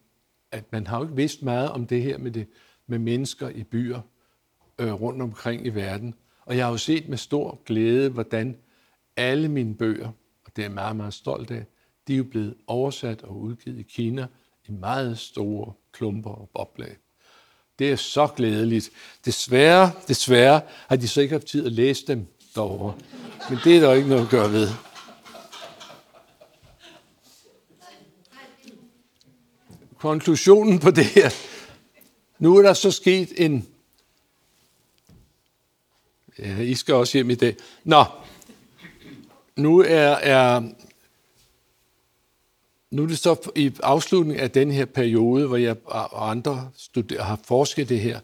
[0.53, 2.47] at man har jo ikke vidst meget om det her med, det,
[2.87, 4.01] med mennesker i byer
[4.79, 6.15] øh, rundt omkring i verden.
[6.45, 8.57] Og jeg har jo set med stor glæde, hvordan
[9.17, 10.11] alle mine bøger
[10.55, 11.65] det er jeg meget, meget stolt af,
[12.07, 14.27] de er jo blevet oversat og udgivet i Kina
[14.67, 16.97] i meget store klumper og boblag.
[17.79, 18.89] Det er så glædeligt.
[19.25, 22.95] Desværre, desværre har de så ikke haft tid at læse dem derovre.
[23.49, 24.67] Men det er der ikke noget at gøre ved.
[30.03, 31.29] Konklusionen på det her.
[32.39, 33.67] Nu er der så sket en...
[36.39, 37.55] Ja, I skal også hjem i dag.
[37.83, 38.03] Nå,
[39.55, 40.61] nu er, er
[42.91, 47.23] nu er det så i afslutningen af den her periode, hvor jeg og andre studer,
[47.23, 48.19] har forsket det her.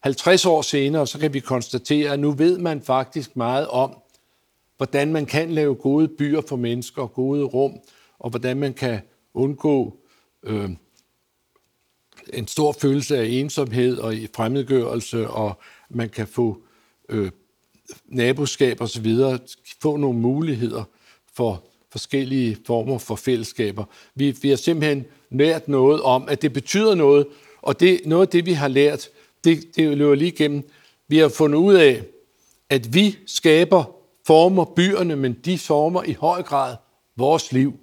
[0.00, 3.96] 50 år senere, så kan vi konstatere, at nu ved man faktisk meget om,
[4.76, 7.78] hvordan man kan lave gode byer for mennesker, gode rum,
[8.18, 9.00] og hvordan man kan
[9.34, 9.96] undgå
[10.42, 10.70] øh,
[12.32, 15.60] en stor følelse af ensomhed og fremmedgørelse, og
[15.90, 16.58] man kan få
[17.08, 17.30] øh,
[18.06, 19.38] naboskab og så videre,
[19.82, 20.84] få nogle muligheder
[21.36, 23.84] for forskellige former for fællesskaber.
[24.14, 27.26] Vi, vi har simpelthen lært noget om, at det betyder noget,
[27.62, 29.08] og det, noget af det, vi har lært,
[29.44, 30.68] det, det løber lige igennem.
[31.08, 32.02] Vi har fundet ud af,
[32.70, 33.84] at vi skaber
[34.26, 36.76] former byerne, men de former i høj grad
[37.16, 37.78] vores liv.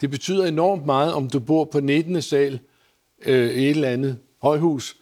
[0.00, 2.22] Det betyder enormt meget, om du bor på 19.
[2.22, 2.60] sal
[3.26, 4.96] øh, et eller andet højhus,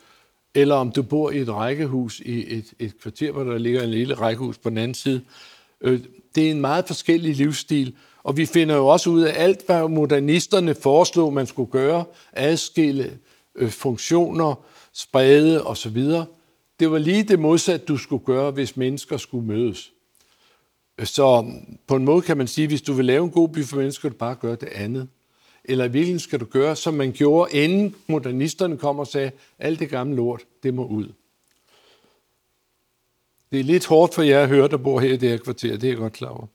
[0.55, 3.91] eller om du bor i et rækkehus i et, et kvarter, hvor der ligger en
[3.91, 5.21] lille rækkehus på den anden side.
[5.81, 6.01] Øh,
[6.35, 9.89] det er en meget forskellig livsstil, og vi finder jo også ud af alt, hvad
[9.89, 13.19] modernisterne foreslog, man skulle gøre, adskille
[13.55, 16.07] øh, funktioner, sprede osv.,
[16.81, 19.93] det var lige det modsatte, du skulle gøre, hvis mennesker skulle mødes.
[21.05, 21.53] Så
[21.87, 23.77] på en måde kan man sige, at hvis du vil lave en god by for
[23.77, 25.09] mennesker, skal du bare gøre det andet.
[25.65, 29.79] Eller i virkeligheden skal du gøre, som man gjorde, inden modernisterne kom og sagde, alt
[29.79, 31.09] det gamle lort, det må ud.
[33.53, 35.77] Det er lidt hårdt for jer at høre, der bor her i det her kvarter,
[35.77, 36.47] det er jeg godt klar over.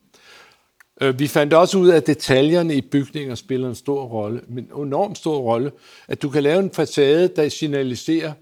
[1.02, 4.70] Øh, vi fandt også ud af, at detaljerne i bygninger spiller en stor rolle, men
[4.76, 5.72] en enormt stor rolle,
[6.08, 8.34] at du kan lave en facade, der signaliserer,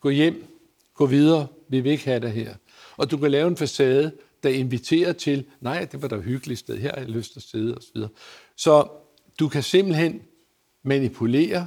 [0.00, 0.44] gå hjem,
[0.94, 2.54] gå videre, vi vil ikke have dig her.
[2.96, 6.78] Og du kan lave en facade, der inviterer til, nej, det var da hyggeligt sted,
[6.78, 8.02] her har jeg lyst til at sidde osv.
[8.60, 8.88] Så
[9.38, 10.22] du kan simpelthen
[10.82, 11.66] manipulere,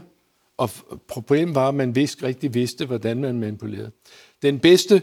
[0.58, 0.70] og
[1.08, 3.92] problemet var, at man vidste, rigtig vidste, hvordan man manipulerede.
[4.42, 5.02] Den bedste,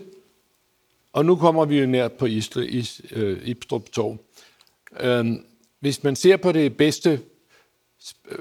[1.12, 4.18] og nu kommer vi jo nær på Isle, Is, øh, Ibstrup Torv.
[5.00, 5.44] Øhm,
[5.80, 7.20] hvis man ser på det bedste
[8.30, 8.38] øh,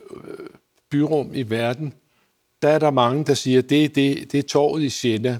[0.90, 1.94] byrum i verden,
[2.62, 5.40] der er der mange, der siger, at det, det, det er torvet i Siena.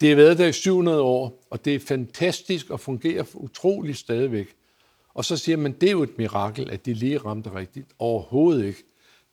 [0.00, 4.54] Det har været der i 700 år, og det er fantastisk og fungerer utroligt stadigvæk.
[5.14, 7.86] Og så siger man, det er jo et mirakel, at de lige ramte rigtigt.
[7.98, 8.84] Overhovedet ikke.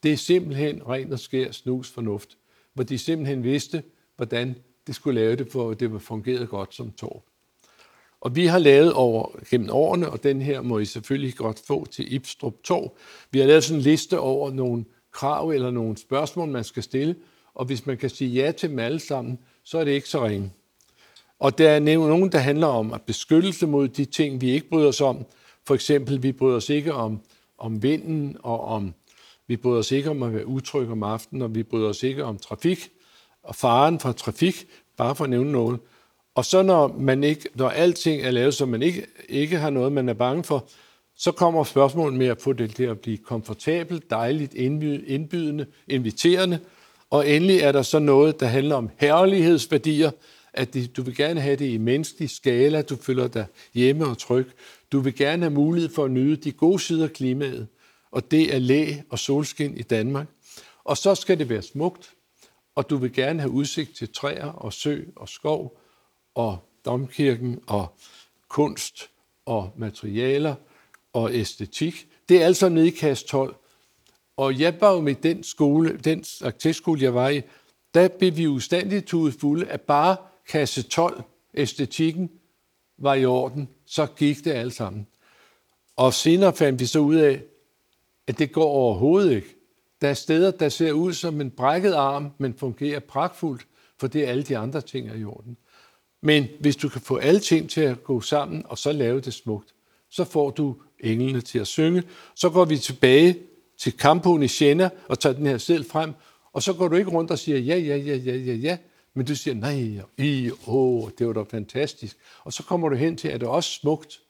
[0.04, 2.38] Det er simpelthen ren og skær snus fornuft,
[2.74, 3.84] hvor de simpelthen vidste,
[4.16, 4.56] hvordan
[4.88, 7.24] det skulle lave det, for det det fungeret godt som torv.
[8.22, 11.86] Og vi har lavet over gennem årene, og den her må I selvfølgelig godt få
[11.86, 12.98] til Ibstrup Torv.
[13.32, 17.16] Vi har lavet sådan en liste over nogle krav eller nogle spørgsmål, man skal stille,
[17.54, 20.26] og hvis man kan sige ja til dem alle sammen, så er det ikke så
[20.26, 20.52] ringe.
[21.40, 24.88] Og der er nogen, der handler om at beskyttelse mod de ting, vi ikke bryder
[24.88, 25.26] os om.
[25.68, 27.20] For eksempel, vi bryder os ikke om,
[27.58, 28.94] om vinden, og om,
[29.48, 32.24] vi bryder os ikke om at være utrygge om aftenen, og vi bryder os ikke
[32.24, 32.90] om trafik
[33.44, 35.80] og faren fra trafik, bare for at nævne noget.
[36.36, 39.92] Og så når, man ikke, når alting er lavet, så man ikke, ikke har noget,
[39.92, 40.68] man er bange for,
[41.18, 46.60] så kommer spørgsmålet med at få det til at blive komfortabelt, dejligt, indbydende, inviterende.
[47.10, 50.12] Og endelig er der så noget, der handler om herlighedsværdier,
[50.54, 54.48] at du vil gerne have det i menneskelig skala, du føler dig hjemme og tryg.
[54.92, 57.68] Du vil gerne have mulighed for at nyde de gode sider af klimaet,
[58.12, 60.28] og det er læ og solskin i Danmark.
[60.84, 62.14] Og så skal det være smukt,
[62.76, 65.80] og du vil gerne have udsigt til træer og sø og skov
[66.36, 67.88] og domkirken og
[68.48, 69.10] kunst
[69.46, 70.56] og materialer
[71.14, 72.08] og æstetik.
[72.30, 73.56] Det er altså nede i kast 12.
[74.38, 77.42] Og jeg var jo med den skole, den arkitektskole, jeg var i,
[77.94, 80.18] der blev vi ustandigt tudet fulde af bare
[80.48, 81.24] kasse 12,
[81.54, 82.32] æstetikken,
[82.98, 83.70] var i orden.
[83.88, 85.08] Så gik det alt sammen.
[85.96, 87.42] Og senere fandt vi så ud af,
[88.28, 89.56] at det går overhovedet ikke.
[90.02, 93.68] Der er steder, der ser ud som en brækket arm, men fungerer pragtfuldt,
[94.00, 95.58] for det er alle de andre ting er i jorden.
[96.22, 99.34] Men hvis du kan få alle ting til at gå sammen, og så lave det
[99.34, 99.74] smukt,
[100.10, 102.04] så får du englene til at synge.
[102.36, 103.38] Så går vi tilbage
[103.78, 106.14] til kampen i Siena og tager den her selv frem,
[106.54, 108.78] og så går du ikke rundt og siger ja, ja, ja, ja, ja, ja,
[109.18, 112.18] men du siger nej, i, åh, det var da fantastisk.
[112.44, 114.22] Og så kommer du hen til, at det også smukt.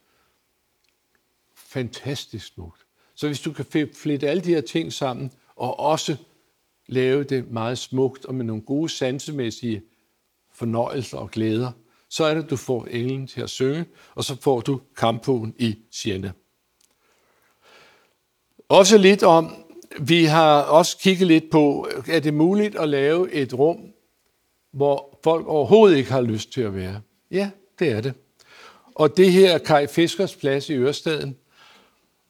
[1.55, 2.85] Fantastisk smukt.
[3.15, 6.15] Så hvis du kan flette alle de her ting sammen, og også
[6.85, 9.81] lave det meget smukt og med nogle gode sansemæssige
[10.53, 11.71] fornøjelser og glæder,
[12.09, 13.85] så er det, at du får englen til at synge,
[14.15, 16.31] og så får du kampoen i Siena.
[18.69, 19.65] Også lidt om,
[19.99, 23.93] vi har også kigget lidt på, er det muligt at lave et rum,
[24.77, 27.01] hvor folk overhovedet ikke har lyst til at være?
[27.31, 27.49] Ja,
[27.79, 28.13] det er det.
[28.95, 31.35] Og det her er Kai Fiskers plads i Ørestaden.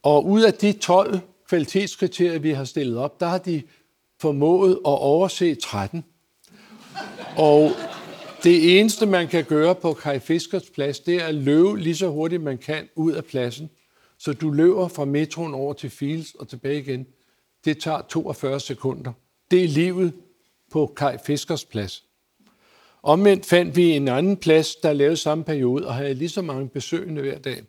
[0.04, 1.20] Og ud af de 12
[1.50, 3.64] kvalitetskriterier, vi har stillet op, der har de
[4.20, 6.04] formået at overse 13.
[7.38, 7.72] Og
[8.43, 12.08] det eneste, man kan gøre på Kai Fiskers plads, det er at løbe lige så
[12.08, 13.70] hurtigt man kan ud af pladsen.
[14.18, 17.08] Så du løber fra metroen over til Fields og tilbage igen.
[17.66, 19.12] Det tager 42 sekunder.
[19.52, 20.14] Det er livet
[20.72, 22.07] på Kai Fiskers plads.
[23.04, 26.70] Omvendt fandt vi en anden plads, der lavede samme periode og havde lige så mange
[26.70, 27.64] besøgende hver dag.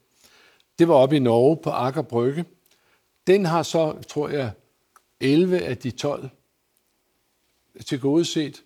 [0.78, 2.44] Det var oppe i Norge på Akker Brygge.
[3.26, 4.50] Den har så, tror jeg,
[5.20, 6.28] 11 af de 12
[7.86, 8.62] til gode set.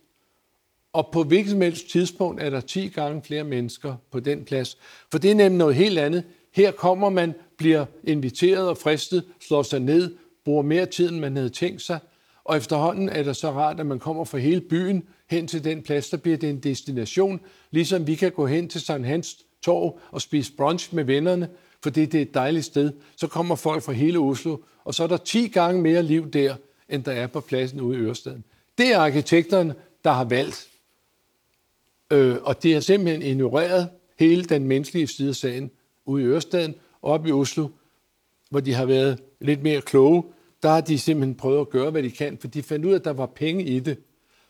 [0.93, 4.79] Og på hvilket som helst tidspunkt er der 10 gange flere mennesker på den plads.
[5.11, 6.25] For det er nemlig noget helt andet.
[6.53, 11.37] Her kommer man, bliver inviteret og fristet, slår sig ned, bruger mere tid, end man
[11.37, 11.99] havde tænkt sig.
[12.45, 15.83] Og efterhånden er det så rart, at man kommer fra hele byen hen til den
[15.83, 17.41] plads, der bliver det en destination.
[17.71, 21.49] Ligesom vi kan gå hen til Sankt Hans Torv og spise brunch med vennerne,
[21.83, 22.93] fordi det er et dejligt sted.
[23.17, 26.57] Så kommer folk fra hele Oslo, og så er der 10 gange mere liv der,
[26.89, 28.45] end der er på pladsen ude i Ørestaden.
[28.79, 29.75] Det er arkitekterne,
[30.05, 30.69] der har valgt.
[32.13, 35.71] Øh, og det har simpelthen ignoreret hele den menneskelige side af sagen
[36.07, 37.69] ude i Ørestaden og op i Oslo,
[38.51, 40.25] hvor de har været lidt mere kloge.
[40.63, 42.99] Der har de simpelthen prøvet at gøre, hvad de kan, for de fandt ud af,
[42.99, 43.99] at der var penge i det.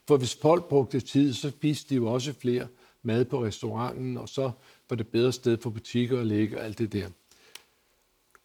[0.09, 2.67] For hvis folk brugte tid, så spiste de jo også flere
[3.03, 4.51] mad på restauranten, og så
[4.91, 7.07] var det bedre sted for butikker at ligge og alt det der.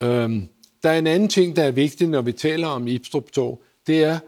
[0.04, 0.48] Øhm,
[0.84, 3.64] der er en anden ting, der er vigtig, når vi taler om Ibstrup-tog.
[3.88, 4.20] Det er,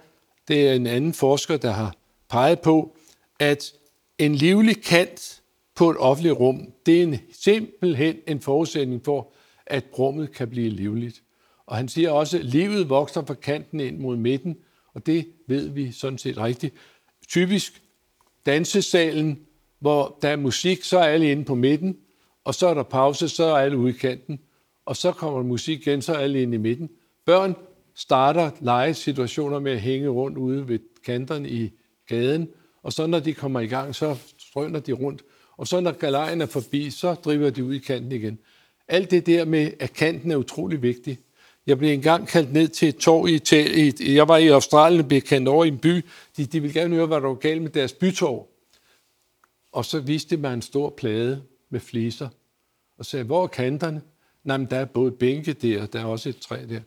[0.47, 1.95] det er en anden forsker, der har
[2.29, 2.95] peget på,
[3.39, 3.73] at
[4.17, 5.41] en livlig kant
[5.75, 9.31] på et offentligt rum, det er en, simpelthen en forudsætning for,
[9.65, 11.23] at rummet kan blive livligt.
[11.65, 14.57] Og han siger også, at livet vokser fra kanten ind mod midten,
[14.93, 16.75] og det ved vi sådan set rigtigt.
[17.29, 17.81] Typisk
[18.45, 19.39] dansesalen,
[19.79, 21.97] hvor der er musik, så er alle inde på midten,
[22.43, 24.39] og så er der pause, så er alle ude i kanten,
[24.85, 26.89] og så kommer der musik igen, så er alle inde i midten.
[27.25, 27.55] Børn
[27.95, 31.71] starter legesituationer med at hænge rundt ude ved kanterne i
[32.07, 32.49] gaden,
[32.83, 35.23] og så når de kommer i gang, så strøner de rundt.
[35.57, 38.39] Og så når galejen er forbi, så driver de ud i kanten igen.
[38.87, 41.19] Alt det der med, at kanten er utrolig vigtig.
[41.69, 44.15] Jeg blev engang kaldt ned til et torv i Italien.
[44.15, 46.05] Jeg var i Australien og blev kendt over i en by.
[46.37, 48.47] De, de ville gerne høre, hvad der var galt med deres bytorv.
[49.71, 52.29] Og så viste man en stor plade med fliser.
[52.97, 54.01] Og sagde, hvor er kanterne?
[54.43, 56.79] Nej, men der er både bænke der, der er også et træ der.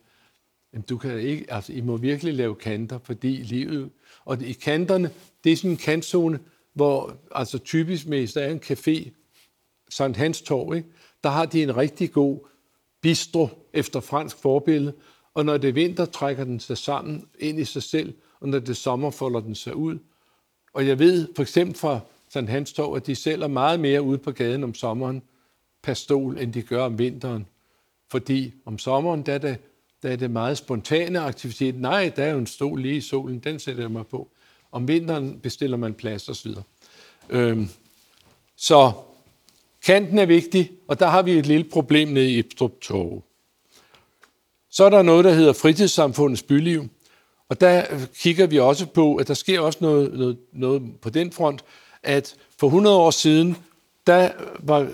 [0.73, 3.89] Jamen, du kan ikke, altså, I må virkelig lave kanter, fordi livet...
[4.25, 5.11] Og i kanterne,
[5.43, 6.39] det er sådan en kantzone,
[6.73, 9.11] hvor altså typisk mest er en café,
[9.89, 10.87] Sankt Hans Torv, ikke?
[11.23, 12.39] der har de en rigtig god
[13.03, 14.93] bistro efter fransk forbillede,
[15.33, 18.59] og når det er vinter, trækker den sig sammen ind i sig selv, og når
[18.59, 19.97] det er sommer, folder den sig ud.
[20.73, 21.99] Og jeg ved for eksempel fra
[22.29, 25.21] Sankt Hans Torv, at de sælger meget mere ude på gaden om sommeren
[25.81, 27.47] per stol, end de gør om vinteren.
[28.11, 29.57] Fordi om sommeren, der er det,
[30.03, 31.81] der er det meget spontane aktivitet.
[31.81, 34.29] Nej, der er jo en stol lige i solen, den sætter jeg mig på.
[34.71, 36.51] Om vinteren bestiller man plads osv.
[37.29, 37.69] Øhm,
[38.55, 38.91] så
[39.85, 43.23] kanten er vigtig, og der har vi et lille problem nede i Ibstrup Torv.
[44.69, 46.87] Så er der noget, der hedder fritidssamfundets byliv.
[47.49, 51.31] Og der kigger vi også på, at der sker også noget, noget, noget på den
[51.31, 51.63] front,
[52.03, 53.57] at for 100 år siden,
[54.07, 54.91] der var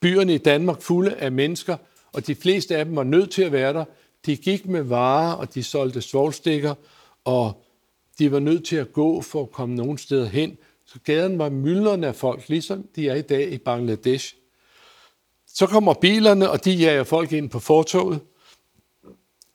[0.00, 1.76] byerne i Danmark fulde af mennesker,
[2.12, 3.84] og de fleste af dem var nødt til at være der.
[4.26, 6.74] De gik med varer, og de solgte svovlstikker,
[7.24, 7.64] og
[8.18, 10.58] de var nødt til at gå for at komme nogen steder hen.
[10.92, 14.34] Så gaden var myldrende af folk, ligesom de er i dag i Bangladesh.
[15.46, 18.20] Så kommer bilerne, og de jager folk ind på fortoget.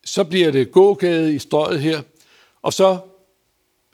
[0.05, 2.01] Så bliver det gågade i strøget her,
[2.61, 2.99] og så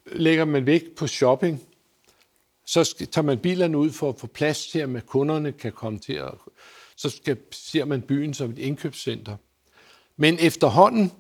[0.05, 1.61] lægger man vægt på shopping.
[2.65, 6.13] Så tager man bilerne ud for at få plads til, at kunderne kan komme til
[6.13, 6.31] at...
[6.95, 9.37] Så skal, ser man byen som et indkøbscenter.
[10.17, 11.11] Men efterhånden,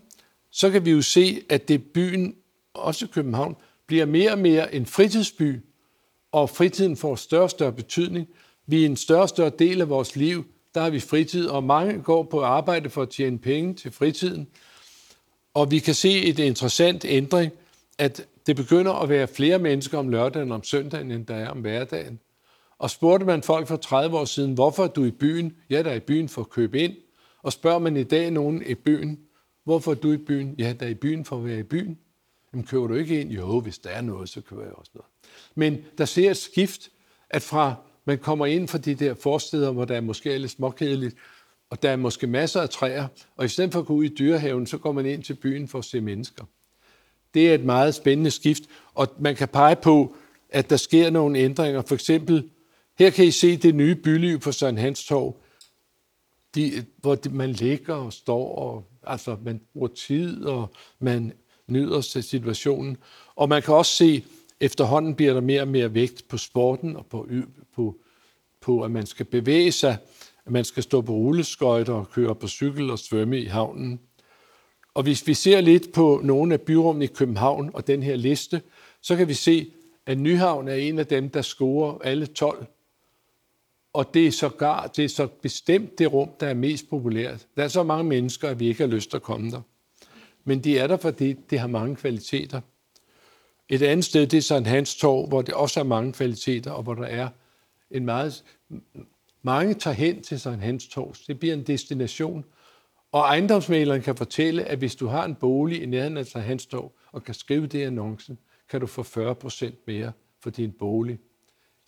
[0.51, 2.35] så kan vi jo se, at det byen,
[2.73, 3.55] også København,
[3.87, 5.59] bliver mere og mere en fritidsby,
[6.33, 8.27] og fritiden får større og større betydning.
[8.67, 11.63] Vi er en større og større del af vores liv, der har vi fritid, og
[11.63, 14.47] mange går på arbejde for at tjene penge til fritiden.
[15.53, 17.51] Og vi kan se et interessant ændring,
[17.97, 21.49] at det begynder at være flere mennesker om lørdagen og om søndagen, end der er
[21.49, 22.19] om hverdagen.
[22.77, 25.53] Og spurgte man folk for 30 år siden, hvorfor er du i byen?
[25.69, 26.93] Ja, der er i byen for at købe ind.
[27.43, 29.19] Og spørger man i dag nogen i byen,
[29.63, 30.55] hvorfor er du i byen?
[30.57, 31.97] Ja, der er i byen for at være i byen.
[32.53, 33.31] Jamen, køber du ikke ind?
[33.31, 35.12] Jo, hvis der er noget, så køber jeg også noget.
[35.55, 36.89] Men der ser et skift,
[37.29, 37.75] at fra
[38.05, 41.15] man kommer ind fra de der forsteder, hvor der er måske lidt småkedeligt,
[41.69, 44.15] og der er måske masser af træer, og i stedet for at gå ud i
[44.15, 46.45] dyrehaven, så går man ind til byen for at se mennesker.
[47.33, 50.15] Det er et meget spændende skift, og man kan pege på,
[50.49, 51.81] at der sker nogle ændringer.
[51.81, 52.49] For eksempel,
[52.99, 55.35] her kan I se det nye byliv på Søren Hans Torv,
[56.55, 61.33] de, hvor man ligger og står, og altså man bruger tid, og man
[61.67, 62.97] nyder sig situationen.
[63.35, 64.25] Og man kan også se,
[64.63, 67.27] efterhånden bliver der mere og mere vægt på sporten og på,
[67.75, 67.95] på,
[68.61, 69.97] på, at man skal bevæge sig,
[70.45, 73.99] at man skal stå på rulleskøjter og køre på cykel og svømme i havnen.
[74.93, 78.61] Og hvis vi ser lidt på nogle af byrummene i København og den her liste,
[79.01, 79.71] så kan vi se,
[80.05, 82.65] at Nyhavn er en af dem, der scorer alle 12.
[83.93, 87.47] Og det er sågar, det er så bestemt det rum, der er mest populært.
[87.55, 89.61] Der er så mange mennesker, at vi ikke har lyst til at komme der.
[90.43, 92.61] Men de er der, fordi det har mange kvaliteter.
[93.73, 96.83] Et andet sted, det er Sankt Hans Torv, hvor det også er mange kvaliteter, og
[96.83, 97.29] hvor der er
[97.91, 98.43] en meget...
[99.41, 101.15] Mange tager hen til Sankt Hans Torv.
[101.27, 102.45] Det bliver en destination.
[103.11, 106.65] Og ejendomsmaleren kan fortælle, at hvis du har en bolig i nærheden af Sankt Hans
[106.65, 108.37] Torv, og kan skrive det i annoncen,
[108.69, 111.19] kan du få 40 procent mere for din bolig.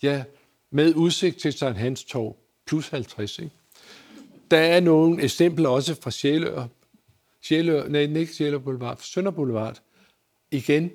[0.02, 0.24] Ja,
[0.70, 3.52] med udsigt til Sankt Hans Torv, plus 50, ikke?
[4.50, 6.66] Der er nogle eksempler også fra Sjælør,
[7.42, 9.82] Sjælør, nej, ikke Sjælør Boulevard, Sønder Boulevard.
[10.50, 10.90] Igen,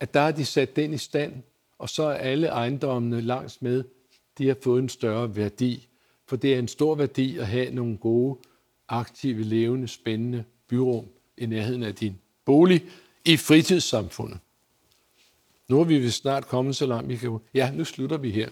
[0.00, 1.32] at der har de sat den i stand,
[1.78, 3.84] og så er alle ejendommene langs med,
[4.38, 5.88] de har fået en større værdi.
[6.26, 8.38] For det er en stor værdi at have nogle gode,
[8.88, 11.06] aktive, levende, spændende byrum
[11.38, 12.84] i nærheden af din bolig
[13.24, 14.38] i fritidssamfundet.
[15.68, 17.38] Nu er vi vist snart kommet så langt, vi kan...
[17.54, 18.48] Ja, nu slutter vi her.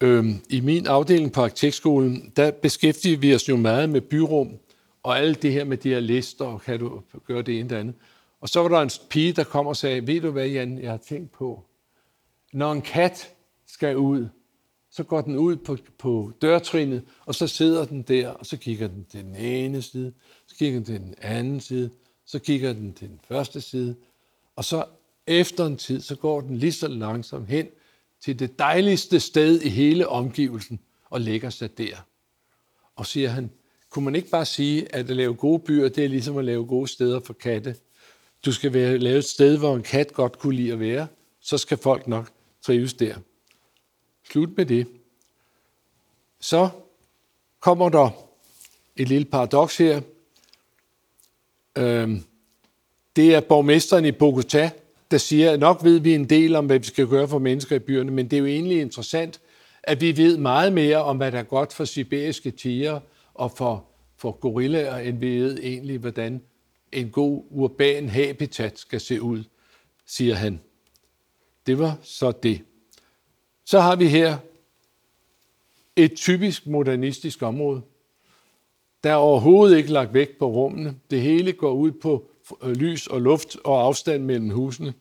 [0.00, 4.58] Øhm, I min afdeling på arkitektskolen, der beskæftiger vi os jo meget med byrum,
[5.02, 7.80] og alt det her med de her lister, og kan du gøre det ene eller
[7.80, 7.94] andet.
[8.42, 10.90] Og så var der en pige, der kom og sagde, ved du hvad, Jan, jeg
[10.90, 11.64] har tænkt på,
[12.52, 13.34] når en kat
[13.66, 14.28] skal ud,
[14.90, 18.88] så går den ud på, på dørtrinet, og så sidder den der, og så kigger
[18.88, 20.12] den til den ene side,
[20.46, 21.90] så kigger den til den anden side,
[22.24, 23.96] så kigger den til den første side,
[24.56, 24.84] og så
[25.26, 27.68] efter en tid, så går den lige så langsomt hen
[28.20, 31.96] til det dejligste sted i hele omgivelsen og lægger sig der.
[32.96, 33.50] Og siger han,
[33.90, 36.66] kunne man ikke bare sige, at at lave gode byer, det er ligesom at lave
[36.66, 37.76] gode steder for katte.
[38.44, 41.06] Du skal være, lave et sted, hvor en kat godt kunne lide at være,
[41.40, 42.30] så skal folk nok
[42.62, 43.14] trives der.
[44.30, 44.86] Slut med det.
[46.40, 46.68] Så
[47.60, 48.10] kommer der
[48.96, 50.00] et lille paradoks her.
[51.78, 52.24] Øhm,
[53.16, 54.68] det er borgmesteren i Bogotá,
[55.10, 57.76] der siger, at nok ved vi en del om, hvad vi skal gøre for mennesker
[57.76, 59.40] i byerne, men det er jo egentlig interessant,
[59.82, 63.00] at vi ved meget mere om, hvad der er godt for sibiriske tiger
[63.34, 63.84] og for,
[64.16, 66.42] for gorillaer, end vi ved egentlig, hvordan
[66.92, 69.44] en god urban habitat skal se ud,
[70.06, 70.60] siger han.
[71.66, 72.62] Det var så det.
[73.64, 74.38] Så har vi her
[75.96, 77.82] et typisk modernistisk område.
[79.04, 80.96] Der er overhovedet ikke lagt vægt på rummene.
[81.10, 82.30] Det hele går ud på
[82.62, 84.94] øh, lys og luft og afstand mellem husene.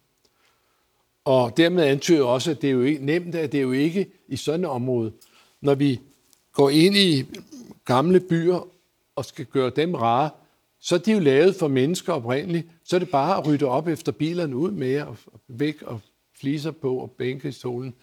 [1.25, 4.11] Og dermed antyder også, at det er jo ikke nemt, at det er jo ikke
[4.27, 5.11] i sådan et område.
[5.61, 5.99] Når vi
[6.53, 7.25] går ind i
[7.85, 8.67] gamle byer
[9.15, 10.29] og skal gøre dem rare,
[10.81, 12.67] så er de jo lavet for mennesker oprindeligt.
[12.83, 15.17] Så er det bare at rydde op efter bilerne ud med og
[15.47, 16.01] væk og
[16.39, 17.93] fliser på og bænke i stolen.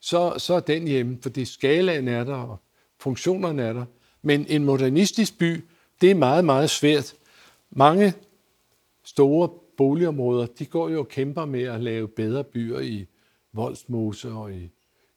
[0.00, 2.56] Så, så er den hjemme, fordi skalaen er der, og
[2.98, 3.84] funktionerne er der.
[4.22, 5.64] Men en modernistisk by,
[6.00, 7.14] det er meget, meget svært.
[7.70, 8.14] Mange
[9.04, 13.06] store boligområder, de går jo og kæmper med at lave bedre byer i
[13.52, 14.70] Voldsmose og i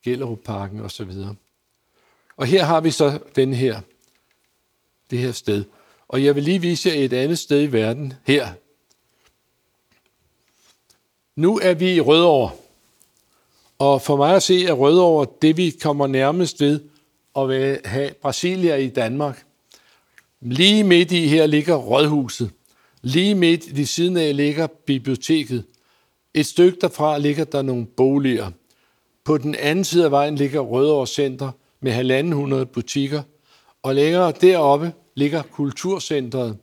[0.04, 1.12] Gellerupparken osv.
[2.38, 3.82] Og her har vi så den her,
[5.10, 5.64] det her sted.
[6.08, 8.48] Og jeg vil lige vise jer et andet sted i verden her.
[11.36, 12.52] Nu er vi i Rødovre.
[13.80, 16.80] Og for mig at se er Rødovre det, vi kommer nærmest ved
[17.36, 19.46] at have Brasilia i Danmark.
[20.42, 22.52] Lige midt i her ligger Rådhuset.
[23.02, 25.66] Lige midt i siden af ligger biblioteket.
[26.34, 28.52] Et stykke derfra ligger der nogle boliger.
[29.24, 33.22] På den anden side af vejen ligger Rødovre Center med 1.500 butikker.
[33.84, 36.58] Og længere deroppe ligger Kulturcentret.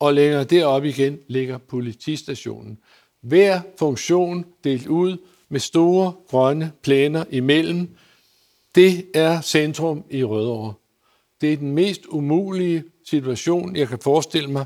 [0.00, 2.78] Og længere deroppe igen ligger politistationen.
[3.20, 5.16] Hver funktion delt ud
[5.48, 7.96] med store grønne plæner imellem.
[8.74, 10.74] Det er centrum i Rødovre.
[11.40, 14.64] Det er den mest umulige situation, jeg kan forestille mig,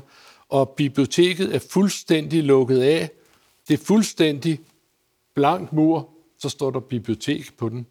[0.49, 3.09] og biblioteket er fuldstændig lukket af.
[3.67, 4.59] Det er fuldstændig
[5.35, 6.09] blank mur,
[6.39, 7.85] så står der bibliotek på den.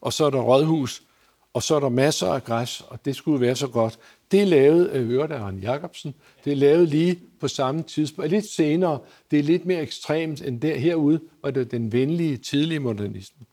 [0.00, 1.02] Og så er der rådhus,
[1.52, 3.98] og så er der masser af græs, og det skulle være så godt.
[4.30, 6.14] Det er lavet af Øret af Arne Jacobsen.
[6.44, 8.30] Det er lavet lige på samme tidspunkt.
[8.30, 8.98] Lidt senere.
[9.30, 13.46] Det er lidt mere ekstremt end der herude, hvor det er den venlige, tidlige modernisme.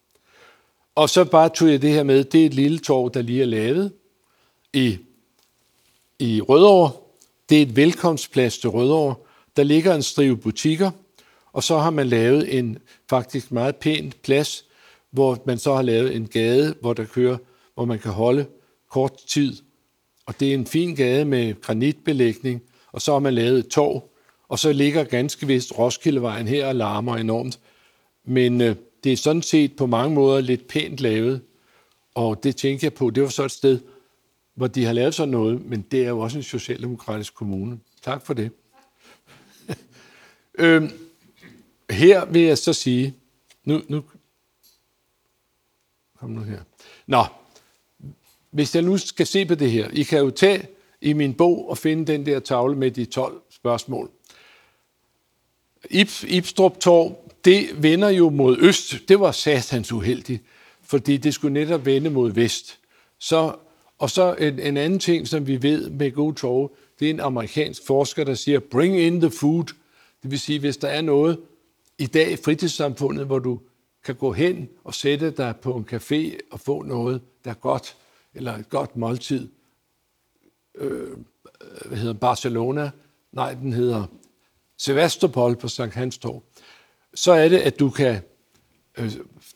[0.96, 2.24] Og så bare tog jeg det her med.
[2.24, 3.94] Det er et lille torv, der lige er lavet
[4.74, 4.98] i,
[6.20, 6.92] i Rødovre.
[7.50, 9.16] Det er et velkomstplads til Rødovre.
[9.56, 10.92] Der ligger en strive butikker,
[11.54, 12.78] og så har man lavet en
[13.10, 14.66] faktisk meget pæn plads,
[15.12, 17.38] hvor man så har lavet en gade, hvor der kører,
[17.74, 18.46] hvor man kan holde
[18.90, 19.58] kort tid.
[20.26, 22.62] Og det er en fin gade med granitbelægning,
[22.92, 24.10] og så har man lavet et torv,
[24.48, 27.60] og så ligger ganske vist Roskildevejen her og larmer enormt.
[28.24, 31.42] Men øh, det er sådan set på mange måder lidt pænt lavet,
[32.16, 33.80] og det tænker jeg på, det var så et sted,
[34.56, 37.80] hvor de har lavet sådan noget, men det er jo også en socialdemokratisk kommune.
[38.02, 38.52] Tak for det.
[40.60, 40.90] øhm,
[41.90, 43.16] her vil jeg så sige,
[43.64, 44.04] nu, nu,
[46.20, 46.60] kom nu her.
[47.08, 47.26] Nå,
[48.52, 50.68] hvis jeg nu skal se på det her, I kan jo tage
[51.02, 54.10] i min bog og finde den der tavle med de 12 spørgsmål.
[55.90, 57.16] Ip, Ibstrup Torv,
[57.46, 58.96] det vender jo mod øst.
[59.08, 60.44] Det var satans uheldigt,
[60.82, 62.80] fordi det skulle netop vende mod vest.
[63.20, 63.54] Så
[64.02, 66.70] og så en, en anden ting, som vi ved med gode torve,
[67.00, 69.66] det er en amerikansk forsker, der siger, bring in the food.
[70.24, 71.40] Det vil sige, hvis der er noget
[71.98, 73.60] i dag i fritidssamfundet, hvor du
[74.06, 77.98] kan gå hen og sætte dig på en café og få noget, der er godt,
[78.36, 79.50] eller et godt måltid,
[80.76, 81.18] øh,
[81.86, 82.92] hvad hedder Barcelona,
[83.32, 84.06] nej, den hedder
[84.78, 86.44] Sevastopol på Sankt Hans Torv,
[87.14, 88.20] så er det, at du kan
[88.98, 89.12] øh,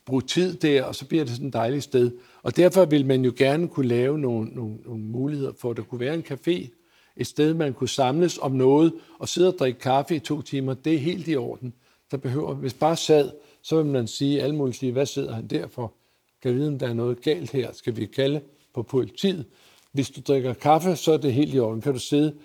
[0.05, 2.11] bruge tid der, og så bliver det sådan et dejligt sted.
[2.43, 5.83] Og derfor vil man jo gerne kunne lave nogle, nogle, nogle muligheder for, at der
[5.83, 6.69] kunne være en café,
[7.17, 10.73] et sted, man kunne samles om noget, og sidde og drikke kaffe i to timer,
[10.73, 11.73] det er helt i orden.
[12.11, 13.31] Der behøver, hvis bare sad,
[13.61, 15.93] så vil man sige, alle mulige sige, hvad sidder han der for?
[16.41, 17.73] Kan vide, om der er noget galt her?
[17.73, 18.41] Skal vi kalde
[18.75, 19.45] på politiet?
[19.91, 21.81] Hvis du drikker kaffe, så er det helt i orden.
[21.81, 22.35] Kan du sidde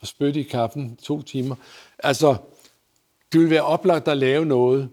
[0.00, 1.56] og spytte i kaffen to timer?
[1.98, 2.36] Altså,
[3.32, 4.90] det vil være oplagt at lave noget,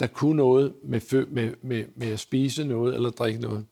[0.00, 3.66] der kunne noget med, med, med, med at spise noget eller drikke noget.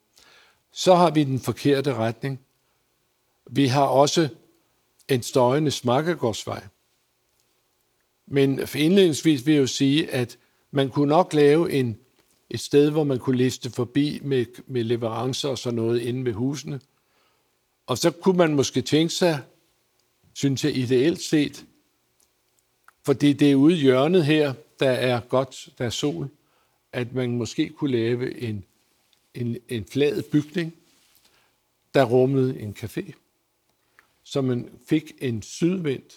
[0.73, 2.41] Så har vi den forkerte retning.
[3.51, 4.29] Vi har også
[5.09, 6.63] en støjende smakkegårdsvej.
[8.27, 10.39] Men indledningsvis vil jeg jo sige, at
[10.71, 11.99] man kunne nok lave en,
[12.53, 16.33] et sted, hvor man kunne liste forbi med, med leverancer og sådan noget inde ved
[16.33, 16.81] husene.
[17.87, 19.43] Og så kunne man måske tænke sig,
[20.33, 21.65] synes jeg ideelt set,
[23.05, 26.29] fordi det er ude i hjørnet her, der er godt, der er sol,
[26.93, 28.65] at man måske kunne lave en,
[29.35, 30.75] en, en flad bygning,
[31.95, 33.13] der rummede en café,
[34.23, 36.15] så man fik en sydvendt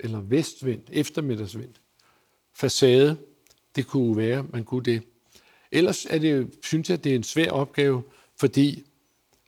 [0.00, 1.80] eller vestvendt, eftermiddagsvendt
[2.52, 3.16] facade.
[3.76, 5.02] Det kunne være, man kunne det.
[5.74, 8.02] Ellers er det, synes jeg, det er en svær opgave,
[8.40, 8.84] fordi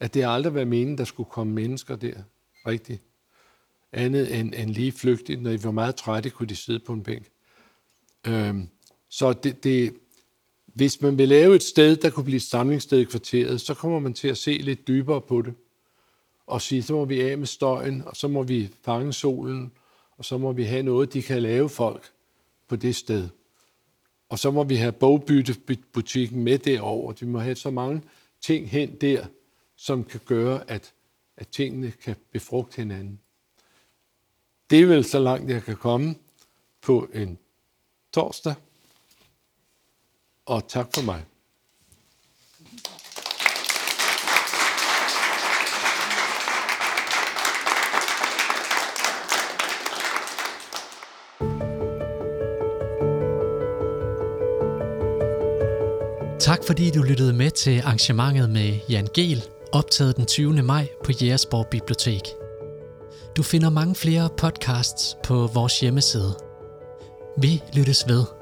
[0.01, 2.15] at det aldrig været meningen, der skulle komme mennesker der
[2.67, 3.03] rigtigt.
[3.93, 5.43] Andet end, end lige flygtigt.
[5.43, 7.27] Når de var meget trætte, kunne de sidde på en bænk.
[8.27, 8.69] Øhm,
[9.09, 9.95] så det, det,
[10.67, 13.99] hvis man vil lave et sted, der kunne blive et samlingssted i kvarteret, så kommer
[13.99, 15.55] man til at se lidt dybere på det.
[16.47, 19.73] Og sige, så må vi af med støjen, og så må vi fange solen,
[20.19, 22.11] og så må vi have noget, de kan lave folk
[22.69, 23.29] på det sted.
[24.29, 27.13] Og så må vi have bogbyttebutikken med derover.
[27.21, 28.03] Vi må have så mange
[28.41, 29.27] ting hen der,
[29.77, 30.95] som kan gøre, at,
[31.37, 33.21] at tingene kan befrugte hinanden.
[34.71, 36.15] Det er vel så langt, jeg kan komme
[36.81, 37.39] på en
[38.13, 38.55] torsdag.
[40.47, 41.25] Og tak for mig.
[56.67, 60.63] Fordi du lyttede med til arrangementet med Jan Gel, optaget den 20.
[60.63, 62.23] maj på Jægersborg Bibliotek.
[63.37, 66.35] Du finder mange flere podcasts på vores hjemmeside.
[67.39, 68.36] Vi lyttes ved.